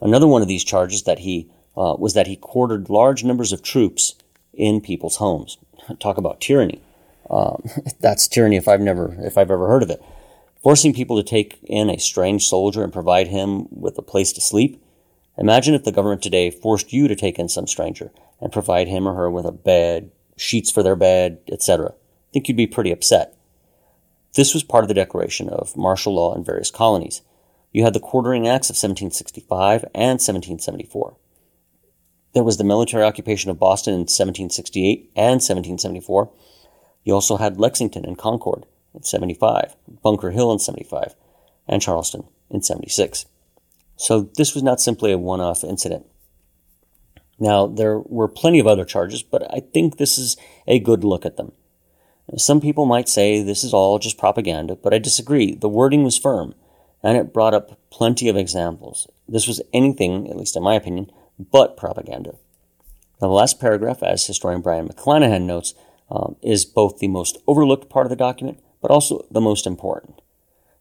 Another 0.00 0.26
one 0.26 0.42
of 0.42 0.48
these 0.48 0.64
charges 0.64 1.04
that 1.04 1.20
he 1.20 1.48
uh, 1.76 1.96
was 1.98 2.14
that 2.14 2.26
he 2.26 2.36
quartered 2.36 2.88
large 2.88 3.24
numbers 3.24 3.52
of 3.52 3.62
troops 3.62 4.14
in 4.52 4.80
people's 4.80 5.16
homes. 5.16 5.58
Talk 5.98 6.18
about 6.18 6.40
tyranny. 6.40 6.80
Um, 7.30 7.62
that's 8.00 8.28
tyranny 8.28 8.56
if 8.56 8.68
I've 8.68 8.80
never 8.80 9.16
if 9.20 9.38
I've 9.38 9.50
ever 9.50 9.66
heard 9.66 9.82
of 9.82 9.90
it. 9.90 10.02
Forcing 10.64 10.94
people 10.94 11.18
to 11.18 11.22
take 11.22 11.58
in 11.64 11.90
a 11.90 11.98
strange 11.98 12.46
soldier 12.46 12.82
and 12.82 12.90
provide 12.90 13.28
him 13.28 13.66
with 13.70 13.98
a 13.98 14.02
place 14.02 14.32
to 14.32 14.40
sleep. 14.40 14.82
Imagine 15.36 15.74
if 15.74 15.84
the 15.84 15.92
government 15.92 16.22
today 16.22 16.50
forced 16.50 16.90
you 16.90 17.06
to 17.06 17.14
take 17.14 17.38
in 17.38 17.50
some 17.50 17.66
stranger 17.66 18.10
and 18.40 18.50
provide 18.50 18.88
him 18.88 19.06
or 19.06 19.14
her 19.14 19.30
with 19.30 19.44
a 19.44 19.52
bed, 19.52 20.10
sheets 20.38 20.70
for 20.70 20.82
their 20.82 20.96
bed, 20.96 21.38
etc. 21.52 21.90
I 21.90 22.32
think 22.32 22.48
you'd 22.48 22.56
be 22.56 22.66
pretty 22.66 22.90
upset. 22.90 23.36
This 24.36 24.54
was 24.54 24.64
part 24.64 24.84
of 24.84 24.88
the 24.88 24.94
declaration 24.94 25.50
of 25.50 25.76
martial 25.76 26.14
law 26.14 26.34
in 26.34 26.42
various 26.42 26.70
colonies. 26.70 27.20
You 27.70 27.84
had 27.84 27.92
the 27.92 28.00
Quartering 28.00 28.48
Acts 28.48 28.70
of 28.70 28.76
1765 28.76 29.84
and 29.94 30.18
1774. 30.18 31.14
There 32.32 32.42
was 32.42 32.56
the 32.56 32.64
military 32.64 33.04
occupation 33.04 33.50
of 33.50 33.58
Boston 33.58 33.92
in 33.92 34.00
1768 34.00 35.10
and 35.14 35.42
1774. 35.42 36.32
You 37.04 37.12
also 37.12 37.36
had 37.36 37.60
Lexington 37.60 38.06
and 38.06 38.16
Concord 38.16 38.64
in 38.94 39.02
75, 39.02 39.76
Bunker 40.02 40.30
Hill 40.30 40.52
in 40.52 40.58
75, 40.58 41.14
and 41.68 41.82
Charleston 41.82 42.24
in 42.50 42.62
76. 42.62 43.26
So 43.96 44.30
this 44.36 44.54
was 44.54 44.62
not 44.62 44.80
simply 44.80 45.12
a 45.12 45.18
one 45.18 45.40
off 45.40 45.64
incident. 45.64 46.06
Now, 47.38 47.66
there 47.66 47.98
were 47.98 48.28
plenty 48.28 48.58
of 48.58 48.66
other 48.66 48.84
charges, 48.84 49.22
but 49.22 49.42
I 49.52 49.60
think 49.60 49.96
this 49.96 50.18
is 50.18 50.36
a 50.66 50.78
good 50.78 51.04
look 51.04 51.26
at 51.26 51.36
them. 51.36 51.52
Some 52.36 52.60
people 52.60 52.86
might 52.86 53.08
say 53.08 53.42
this 53.42 53.64
is 53.64 53.74
all 53.74 53.98
just 53.98 54.18
propaganda, 54.18 54.76
but 54.76 54.94
I 54.94 54.98
disagree. 54.98 55.54
The 55.54 55.68
wording 55.68 56.04
was 56.04 56.16
firm, 56.16 56.54
and 57.02 57.18
it 57.18 57.34
brought 57.34 57.54
up 57.54 57.78
plenty 57.90 58.28
of 58.28 58.36
examples. 58.36 59.08
This 59.28 59.46
was 59.46 59.60
anything, 59.72 60.28
at 60.30 60.36
least 60.36 60.56
in 60.56 60.62
my 60.62 60.74
opinion, 60.74 61.10
but 61.38 61.76
propaganda. 61.76 62.36
Now, 63.20 63.28
the 63.28 63.34
last 63.34 63.60
paragraph, 63.60 64.02
as 64.02 64.26
historian 64.26 64.62
Brion 64.62 64.88
McClanahan 64.88 65.42
notes, 65.42 65.74
um, 66.10 66.36
is 66.42 66.64
both 66.64 66.98
the 66.98 67.08
most 67.08 67.38
overlooked 67.46 67.88
part 67.88 68.06
of 68.06 68.10
the 68.10 68.16
document, 68.16 68.58
but 68.84 68.90
also 68.90 69.24
the 69.30 69.40
most 69.40 69.66
important. 69.66 70.20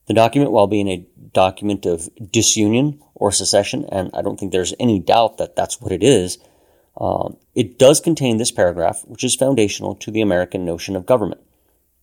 The 0.07 0.13
document, 0.13 0.51
while 0.51 0.67
being 0.67 0.89
a 0.89 1.07
document 1.31 1.85
of 1.85 2.09
disunion 2.31 3.01
or 3.15 3.31
secession, 3.31 3.85
and 3.93 4.11
I 4.13 4.21
don't 4.21 4.37
think 4.37 4.51
there's 4.51 4.73
any 4.77 4.99
doubt 4.99 5.37
that 5.37 5.55
that's 5.55 5.79
what 5.79 5.93
it 5.93 6.03
is, 6.03 6.37
um, 6.99 7.37
it 7.55 7.79
does 7.79 8.01
contain 8.01 8.39
this 8.39 8.51
paragraph, 8.51 9.03
which 9.05 9.23
is 9.23 9.35
foundational 9.35 9.95
to 9.95 10.11
the 10.11 10.19
American 10.19 10.65
notion 10.65 10.97
of 10.97 11.05
government. 11.05 11.39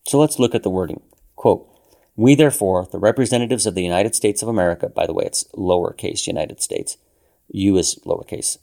So 0.09 0.19
let's 0.19 0.39
look 0.39 0.55
at 0.55 0.63
the 0.63 0.71
wording. 0.71 1.03
Quote, 1.37 1.69
we 2.17 2.35
therefore, 2.35 2.89
the 2.91 2.99
representatives 2.99 3.67
of 3.67 3.75
the 3.75 3.85
United 3.85 4.15
States 4.15 4.41
of 4.41 4.49
America, 4.49 4.89
by 4.89 5.05
the 5.05 5.13
way, 5.13 5.25
it's 5.27 5.45
lowercase 5.55 6.27
United 6.27 6.63
States, 6.63 6.97
U 7.49 7.77
is 7.77 8.01
lowercase, 8.07 8.57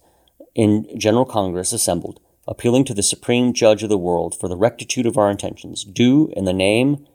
in 0.55 0.87
General 0.97 1.25
Congress 1.25 1.71
assembled, 1.71 2.19
appealing 2.47 2.83
to 2.85 2.95
the 2.95 3.03
Supreme 3.03 3.53
Judge 3.53 3.83
of 3.83 3.89
the 3.89 3.97
world 3.97 4.33
for 4.33 4.49
the 4.49 4.57
rectitude 4.57 5.05
of 5.05 5.19
our 5.19 5.29
intentions, 5.29 5.83
do, 5.83 6.33
in 6.35 6.45
the 6.45 6.51
name 6.51 7.05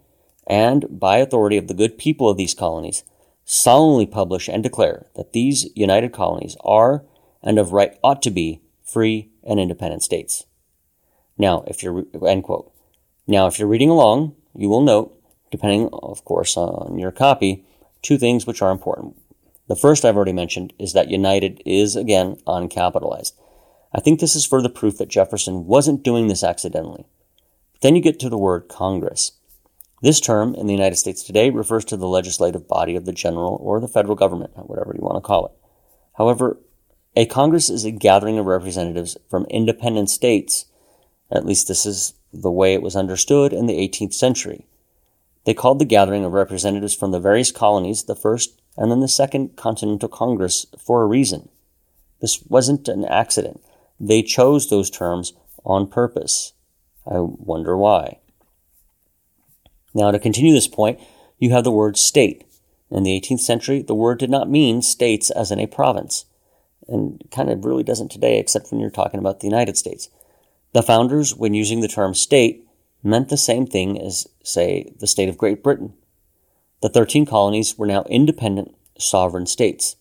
and 0.47 0.87
by 0.91 1.19
authority 1.19 1.57
of 1.57 1.69
the 1.69 1.75
good 1.75 1.99
people 1.99 2.29
of 2.29 2.37
these 2.37 2.55
colonies, 2.55 3.05
solemnly 3.45 4.07
publish 4.07 4.49
and 4.49 4.63
declare 4.63 5.07
that 5.17 5.33
these 5.33 5.69
united 5.75 6.13
colonies 6.13 6.57
are 6.65 7.05
and 7.43 7.59
of 7.59 7.73
right 7.73 7.99
ought 8.03 8.23
to 8.23 8.31
be 8.31 8.61
free 8.83 9.31
and 9.43 9.59
independent 9.59 10.03
states. 10.03 10.45
Now, 11.39 11.65
if 11.67 11.83
you're, 11.83 12.05
end 12.27 12.45
quote. 12.45 12.73
Now, 13.27 13.47
if 13.47 13.59
you're 13.59 13.69
reading 13.69 13.91
along, 13.91 14.37
you 14.55 14.69
will 14.69 14.83
note, 14.83 15.19
depending, 15.51 15.89
of 15.93 16.25
course, 16.25 16.57
on 16.57 16.99
your 16.99 17.11
copy, 17.11 17.65
two 18.03 18.19
things 18.19 18.47
which 18.47 18.63
are 18.63 18.71
important. 18.71 19.17
The 19.69 19.77
first 19.77 20.05
I've 20.05 20.17
already 20.17 20.33
mentioned 20.33 20.73
is 20.79 20.93
that 20.93 21.11
United 21.11 21.63
is, 21.65 21.97
again, 21.97 22.37
uncapitalized. 22.47 23.33
I 23.95 24.01
think 24.01 24.21
this 24.21 24.37
is 24.37 24.47
further 24.47 24.69
proof 24.69 24.99
that 24.99 25.09
Jefferson 25.09 25.67
wasn't 25.67 26.03
doing 26.03 26.29
this 26.29 26.45
accidentally. 26.45 27.07
then 27.83 27.97
you 27.97 28.03
get 28.03 28.21
to 28.21 28.29
the 28.29 28.39
word 28.39 28.69
Congress. 28.69 29.33
This 30.02 30.21
term 30.21 30.56
in 30.56 30.66
the 30.66 30.75
United 30.75 30.97
States 30.97 31.23
today 31.23 31.50
refers 31.50 31.85
to 31.87 31.97
the 31.97 32.09
legislative 32.09 32.66
body 32.66 32.97
of 32.97 33.04
the 33.04 33.12
general 33.12 33.56
or 33.62 33.78
the 33.78 33.87
federal 33.87 34.16
government, 34.16 34.50
whatever 34.56 34.92
you 34.94 35.00
want 35.00 35.16
to 35.16 35.26
call 35.26 35.47
it. 35.47 35.52
However, 36.18 36.59
a 37.14 37.25
Congress 37.25 37.71
is 37.71 37.85
a 37.85 37.92
gathering 37.92 38.37
of 38.37 38.47
representatives 38.47 39.16
from 39.30 39.44
independent 39.44 40.11
states. 40.11 40.66
At 41.30 41.47
least 41.47 41.68
this 41.68 41.87
is 41.87 42.14
the 42.32 42.50
way 42.50 42.75
it 42.75 42.82
was 42.82 42.97
understood 42.97 43.52
in 43.52 43.66
the 43.66 43.78
18th 43.78 44.12
century. 44.12 44.66
They 45.44 45.54
called 45.54 45.78
the 45.78 45.85
gathering 45.85 46.25
of 46.25 46.32
representatives 46.32 46.94
from 46.94 47.12
the 47.12 47.21
various 47.21 47.52
colonies 47.52 48.02
the 48.02 48.16
first 48.16 48.61
and 48.76 48.90
then 48.90 49.00
the 49.00 49.09
Second 49.09 49.54
Continental 49.54 50.09
Congress 50.09 50.66
for 50.78 51.02
a 51.02 51.06
reason. 51.06 51.49
This 52.21 52.42
wasn't 52.49 52.88
an 52.88 53.04
accident. 53.04 53.61
They 54.00 54.23
chose 54.23 54.68
those 54.68 54.90
terms 54.90 55.32
on 55.64 55.87
purpose. 55.87 56.54
I 57.06 57.18
wonder 57.18 57.76
why. 57.76 58.18
Now, 59.95 60.11
to 60.11 60.19
continue 60.19 60.53
this 60.53 60.69
point, 60.69 61.01
you 61.39 61.51
have 61.51 61.65
the 61.65 61.73
word 61.73 61.97
state. 61.97 62.45
In 62.91 63.03
the 63.03 63.19
18th 63.21 63.41
century, 63.41 63.83
the 63.83 63.95
word 63.95 64.19
did 64.19 64.31
not 64.31 64.51
mean 64.51 64.83
states 64.83 65.31
as 65.31 65.51
in 65.51 65.59
a 65.59 65.67
province, 65.67 66.27
and 66.89 67.23
kind 67.31 67.51
of 67.51 67.65
really 67.65 67.83
doesn't 67.83 68.11
today, 68.11 68.39
except 68.39 68.71
when 68.71 68.81
you're 68.81 68.91
talking 68.91 69.19
about 69.19 69.41
the 69.41 69.47
United 69.47 69.77
States. 69.77 70.09
The 70.73 70.83
founders, 70.83 71.35
when 71.35 71.55
using 71.55 71.81
the 71.81 71.89
term 71.89 72.15
state, 72.15 72.67
meant 73.03 73.29
the 73.29 73.37
same 73.37 73.67
thing 73.67 74.01
as, 74.01 74.27
say, 74.43 74.93
the 74.99 75.07
state 75.07 75.29
of 75.29 75.39
Great 75.39 75.63
Britain. 75.63 75.95
The 76.81 76.89
13 76.89 77.27
colonies 77.27 77.77
were 77.77 77.87
now 77.87 78.05
independent 78.09 78.75
sovereign 78.99 79.47
states, 79.47 79.97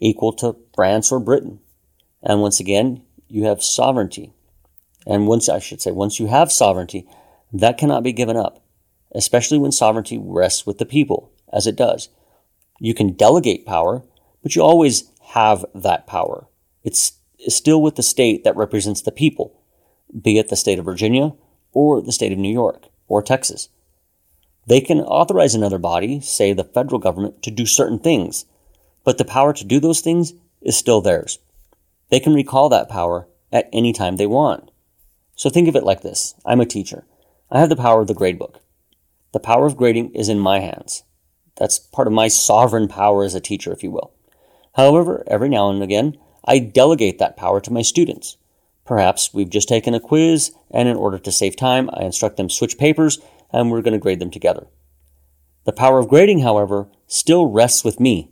equal 0.00 0.32
to 0.34 0.56
France 0.74 1.12
or 1.12 1.20
Britain. 1.20 1.60
And 2.22 2.40
once 2.40 2.60
again, 2.60 3.02
you 3.28 3.44
have 3.44 3.62
sovereignty. 3.62 4.32
And 5.06 5.26
once, 5.26 5.48
I 5.48 5.58
should 5.58 5.80
say, 5.80 5.90
once 5.90 6.18
you 6.18 6.26
have 6.26 6.52
sovereignty, 6.52 7.06
that 7.52 7.78
cannot 7.78 8.02
be 8.02 8.12
given 8.12 8.36
up 8.36 8.62
especially 9.14 9.58
when 9.58 9.72
sovereignty 9.72 10.18
rests 10.18 10.66
with 10.66 10.78
the 10.78 10.86
people, 10.86 11.32
as 11.52 11.66
it 11.66 11.76
does. 11.76 12.08
You 12.78 12.94
can 12.94 13.12
delegate 13.12 13.66
power, 13.66 14.02
but 14.42 14.54
you 14.54 14.62
always 14.62 15.10
have 15.30 15.64
that 15.74 16.06
power. 16.06 16.46
It's 16.84 17.12
still 17.48 17.82
with 17.82 17.96
the 17.96 18.02
state 18.02 18.44
that 18.44 18.56
represents 18.56 19.02
the 19.02 19.12
people, 19.12 19.60
be 20.22 20.38
it 20.38 20.48
the 20.48 20.56
state 20.56 20.78
of 20.78 20.84
Virginia 20.84 21.32
or 21.72 22.00
the 22.00 22.12
state 22.12 22.32
of 22.32 22.38
New 22.38 22.52
York 22.52 22.86
or 23.08 23.22
Texas. 23.22 23.68
They 24.66 24.80
can 24.80 25.00
authorize 25.00 25.54
another 25.54 25.78
body, 25.78 26.20
say 26.20 26.52
the 26.52 26.64
federal 26.64 26.98
government, 26.98 27.42
to 27.42 27.50
do 27.50 27.64
certain 27.64 27.98
things, 27.98 28.44
but 29.04 29.16
the 29.16 29.24
power 29.24 29.52
to 29.54 29.64
do 29.64 29.80
those 29.80 30.00
things 30.00 30.34
is 30.60 30.76
still 30.76 31.00
theirs. 31.00 31.38
They 32.10 32.20
can 32.20 32.34
recall 32.34 32.68
that 32.68 32.88
power 32.88 33.28
at 33.52 33.68
any 33.72 33.92
time 33.92 34.16
they 34.16 34.26
want. 34.26 34.70
So 35.36 35.48
think 35.48 35.68
of 35.68 35.76
it 35.76 35.84
like 35.84 36.02
this. 36.02 36.34
I'm 36.44 36.60
a 36.60 36.66
teacher. 36.66 37.04
I 37.50 37.60
have 37.60 37.68
the 37.68 37.76
power 37.76 38.02
of 38.02 38.08
the 38.08 38.14
gradebook. 38.14 38.56
The 39.32 39.40
power 39.40 39.66
of 39.66 39.76
grading 39.76 40.14
is 40.14 40.28
in 40.28 40.38
my 40.38 40.60
hands. 40.60 41.02
That's 41.56 41.78
part 41.78 42.06
of 42.06 42.14
my 42.14 42.28
sovereign 42.28 42.88
power 42.88 43.24
as 43.24 43.34
a 43.34 43.40
teacher, 43.40 43.72
if 43.72 43.82
you 43.82 43.90
will. 43.90 44.14
However, 44.74 45.24
every 45.26 45.48
now 45.48 45.68
and 45.70 45.82
again, 45.82 46.16
I 46.44 46.60
delegate 46.60 47.18
that 47.18 47.36
power 47.36 47.60
to 47.60 47.72
my 47.72 47.82
students. 47.82 48.36
Perhaps 48.84 49.34
we've 49.34 49.50
just 49.50 49.68
taken 49.68 49.92
a 49.92 50.00
quiz, 50.00 50.52
and 50.70 50.88
in 50.88 50.96
order 50.96 51.18
to 51.18 51.32
save 51.32 51.56
time, 51.56 51.90
I 51.92 52.04
instruct 52.04 52.36
them 52.36 52.48
switch 52.48 52.78
papers, 52.78 53.18
and 53.52 53.70
we're 53.70 53.82
going 53.82 53.92
to 53.92 53.98
grade 53.98 54.18
them 54.18 54.30
together. 54.30 54.66
The 55.64 55.72
power 55.72 55.98
of 55.98 56.08
grading, 56.08 56.38
however, 56.38 56.88
still 57.06 57.46
rests 57.46 57.84
with 57.84 58.00
me. 58.00 58.30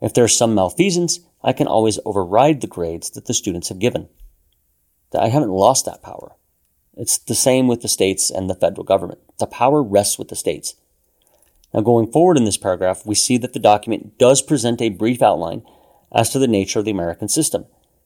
If 0.00 0.14
there's 0.14 0.36
some 0.36 0.54
malfeasance, 0.54 1.20
I 1.42 1.52
can 1.52 1.66
always 1.66 1.98
override 2.06 2.60
the 2.60 2.66
grades 2.66 3.10
that 3.10 3.26
the 3.26 3.34
students 3.34 3.68
have 3.68 3.78
given. 3.78 4.08
I 5.18 5.28
haven't 5.28 5.50
lost 5.50 5.84
that 5.84 6.02
power. 6.02 6.36
It's 6.96 7.18
the 7.18 7.34
same 7.34 7.68
with 7.68 7.82
the 7.82 7.88
states 7.88 8.30
and 8.30 8.48
the 8.48 8.54
federal 8.54 8.84
government. 8.84 9.20
The 9.42 9.48
power 9.48 9.82
rests 9.82 10.20
with 10.20 10.28
the 10.28 10.36
states. 10.36 10.76
Now, 11.74 11.80
going 11.80 12.12
forward 12.12 12.36
in 12.36 12.44
this 12.44 12.56
paragraph, 12.56 13.04
we 13.04 13.16
see 13.16 13.38
that 13.38 13.54
the 13.54 13.58
document 13.58 14.16
does 14.16 14.40
present 14.40 14.80
a 14.80 14.88
brief 14.88 15.20
outline 15.20 15.64
as 16.14 16.30
to 16.30 16.38
the 16.38 16.46
nature 16.46 16.78
of 16.78 16.84
the 16.84 16.92
American 16.92 17.26
system. 17.26 17.64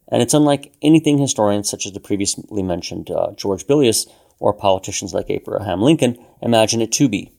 And 0.09 0.22
it's 0.22 0.33
unlike 0.33 0.72
anything 0.81 1.18
historians 1.18 1.68
such 1.68 1.85
as 1.85 1.92
the 1.92 2.01
previously 2.01 2.62
mentioned 2.62 3.11
uh, 3.11 3.33
George 3.37 3.66
Billias 3.66 4.07
or 4.38 4.55
politicians 4.55 5.12
like 5.12 5.29
Abraham 5.29 5.83
Lincoln 5.83 6.16
imagine 6.40 6.81
it 6.81 6.90
to 6.92 7.07
be. 7.07 7.33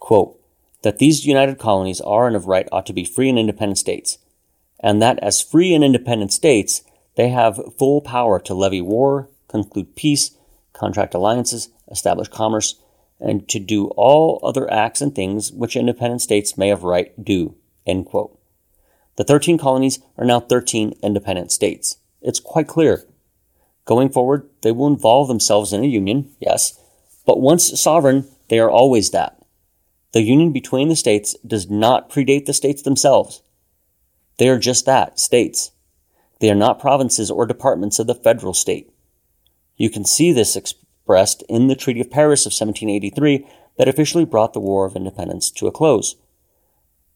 Quote, 0.00 0.40
that 0.80 0.96
these 0.96 1.26
united 1.26 1.58
colonies 1.58 2.00
are 2.00 2.26
and 2.26 2.34
of 2.34 2.46
right 2.46 2.66
ought 2.72 2.86
to 2.86 2.94
be 2.94 3.04
free 3.04 3.28
and 3.28 3.38
independent 3.38 3.76
states, 3.76 4.16
and 4.80 5.02
that 5.02 5.18
as 5.18 5.42
free 5.42 5.74
and 5.74 5.84
independent 5.84 6.32
states, 6.32 6.80
they 7.16 7.28
have 7.28 7.60
full 7.78 8.00
power 8.00 8.40
to 8.40 8.54
levy 8.54 8.80
war, 8.80 9.28
conclude 9.48 9.96
peace, 9.96 10.30
contract 10.72 11.12
alliances, 11.12 11.68
establish 11.90 12.28
commerce, 12.28 12.76
and 13.22 13.48
to 13.48 13.58
do 13.58 13.86
all 13.96 14.40
other 14.42 14.70
acts 14.70 15.00
and 15.00 15.14
things 15.14 15.52
which 15.52 15.76
independent 15.76 16.20
states 16.20 16.58
may 16.58 16.70
of 16.70 16.82
right 16.82 17.12
do. 17.22 17.54
End 17.86 18.06
quote. 18.06 18.38
The 19.16 19.24
13 19.24 19.58
colonies 19.58 20.00
are 20.18 20.24
now 20.24 20.40
13 20.40 20.94
independent 21.02 21.52
states. 21.52 21.98
It's 22.20 22.40
quite 22.40 22.66
clear. 22.66 23.04
Going 23.84 24.10
forward, 24.10 24.48
they 24.62 24.72
will 24.72 24.86
involve 24.86 25.28
themselves 25.28 25.72
in 25.72 25.82
a 25.82 25.86
union, 25.86 26.30
yes, 26.40 26.78
but 27.26 27.40
once 27.40 27.80
sovereign, 27.80 28.26
they 28.48 28.58
are 28.58 28.70
always 28.70 29.10
that. 29.10 29.38
The 30.12 30.22
union 30.22 30.52
between 30.52 30.88
the 30.88 30.96
states 30.96 31.36
does 31.46 31.70
not 31.70 32.10
predate 32.10 32.46
the 32.46 32.52
states 32.52 32.82
themselves. 32.82 33.42
They 34.38 34.48
are 34.48 34.58
just 34.58 34.86
that, 34.86 35.18
states. 35.18 35.72
They 36.40 36.50
are 36.50 36.56
not 36.56 36.80
provinces 36.80 37.30
or 37.30 37.46
departments 37.46 37.98
of 37.98 38.06
the 38.06 38.14
federal 38.14 38.54
state. 38.54 38.92
You 39.76 39.90
can 39.90 40.04
see 40.04 40.32
this 40.32 40.56
expressed 41.02 41.42
in 41.48 41.66
the 41.66 41.74
Treaty 41.74 42.00
of 42.00 42.10
Paris 42.10 42.46
of 42.46 42.52
1783 42.52 43.44
that 43.76 43.88
officially 43.88 44.24
brought 44.24 44.52
the 44.52 44.60
War 44.60 44.86
of 44.86 44.94
Independence 44.94 45.50
to 45.50 45.66
a 45.66 45.72
close. 45.72 46.14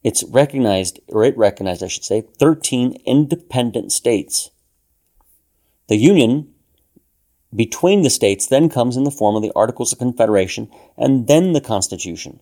It's 0.03 0.23
recognized, 0.25 0.99
or 1.07 1.23
it 1.23 1.37
recognized, 1.37 1.81
I 1.81 1.87
should 1.87 2.03
say, 2.03 2.21
13 2.21 2.97
independent 3.05 3.93
states. 3.93 4.51
The 5.87 5.95
Union 5.95 6.53
between 7.55 8.01
the 8.01 8.09
states 8.09 8.45
then 8.45 8.67
comes 8.67 8.97
in 8.97 9.05
the 9.05 9.11
form 9.11 9.37
of 9.37 9.41
the 9.41 9.53
Articles 9.55 9.93
of 9.93 9.99
Confederation 9.99 10.69
and 10.97 11.27
then 11.27 11.53
the 11.53 11.61
Constitution. 11.61 12.41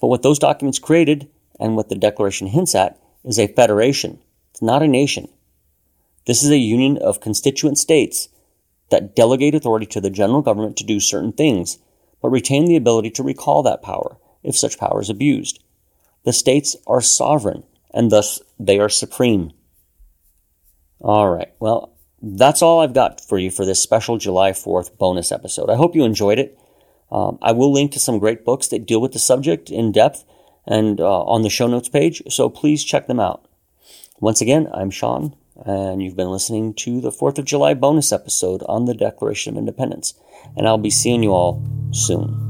But 0.00 0.08
what 0.08 0.22
those 0.22 0.40
documents 0.40 0.80
created, 0.80 1.28
and 1.60 1.76
what 1.76 1.90
the 1.90 1.94
Declaration 1.94 2.48
hints 2.48 2.74
at, 2.74 2.98
is 3.24 3.38
a 3.38 3.46
federation. 3.46 4.18
It's 4.50 4.62
not 4.62 4.82
a 4.82 4.88
nation. 4.88 5.28
This 6.26 6.42
is 6.42 6.50
a 6.50 6.58
union 6.58 6.98
of 6.98 7.20
constituent 7.20 7.78
states 7.78 8.28
that 8.90 9.14
delegate 9.14 9.54
authority 9.54 9.86
to 9.86 10.00
the 10.00 10.10
general 10.10 10.42
government 10.42 10.76
to 10.76 10.84
do 10.84 11.00
certain 11.00 11.32
things, 11.32 11.78
but 12.20 12.28
retain 12.28 12.66
the 12.66 12.76
ability 12.76 13.10
to 13.10 13.22
recall 13.22 13.62
that 13.62 13.82
power 13.82 14.16
if 14.42 14.56
such 14.56 14.78
power 14.78 15.00
is 15.00 15.10
abused. 15.10 15.62
The 16.24 16.32
states 16.32 16.76
are 16.86 17.00
sovereign, 17.00 17.64
and 17.92 18.10
thus 18.10 18.40
they 18.58 18.78
are 18.78 18.88
supreme. 18.88 19.52
All 21.00 21.30
right, 21.30 21.52
well, 21.60 21.94
that's 22.20 22.60
all 22.60 22.80
I've 22.80 22.92
got 22.92 23.20
for 23.20 23.38
you 23.38 23.50
for 23.50 23.64
this 23.64 23.80
special 23.80 24.18
July 24.18 24.52
4th 24.52 24.98
bonus 24.98 25.32
episode. 25.32 25.70
I 25.70 25.76
hope 25.76 25.94
you 25.94 26.04
enjoyed 26.04 26.38
it. 26.38 26.58
Um, 27.10 27.38
I 27.40 27.52
will 27.52 27.72
link 27.72 27.92
to 27.92 28.00
some 28.00 28.18
great 28.18 28.44
books 28.44 28.68
that 28.68 28.86
deal 28.86 29.00
with 29.00 29.12
the 29.12 29.18
subject 29.18 29.70
in 29.70 29.92
depth 29.92 30.24
and 30.66 31.00
uh, 31.00 31.22
on 31.22 31.42
the 31.42 31.50
show 31.50 31.66
notes 31.66 31.88
page, 31.88 32.22
so 32.28 32.50
please 32.50 32.84
check 32.84 33.06
them 33.06 33.18
out. 33.18 33.46
Once 34.20 34.40
again, 34.40 34.68
I'm 34.72 34.90
Sean, 34.90 35.34
and 35.64 36.02
you've 36.02 36.16
been 36.16 36.30
listening 36.30 36.74
to 36.74 37.00
the 37.00 37.10
4th 37.10 37.38
of 37.38 37.44
July 37.44 37.74
bonus 37.74 38.12
episode 38.12 38.62
on 38.68 38.84
the 38.84 38.94
Declaration 38.94 39.54
of 39.54 39.58
Independence, 39.58 40.14
and 40.56 40.66
I'll 40.66 40.78
be 40.78 40.90
seeing 40.90 41.22
you 41.22 41.32
all 41.32 41.62
soon. 41.92 42.48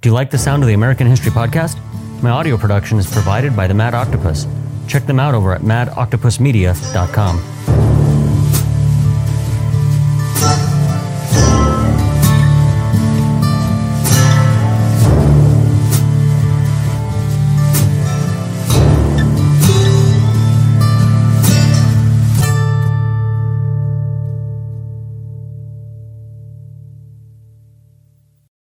Do 0.00 0.08
you 0.08 0.12
like 0.12 0.32
the 0.32 0.38
sound 0.38 0.64
of 0.64 0.66
the 0.66 0.74
American 0.74 1.06
History 1.06 1.30
Podcast? 1.30 1.78
My 2.22 2.30
audio 2.30 2.56
production 2.56 2.98
is 2.98 3.10
provided 3.10 3.54
by 3.54 3.68
the 3.68 3.74
Mad 3.74 3.94
Octopus. 3.94 4.46
Check 4.88 5.06
them 5.06 5.20
out 5.20 5.34
over 5.34 5.54
at 5.54 5.62
madoctopusmedia.com. 5.62 7.71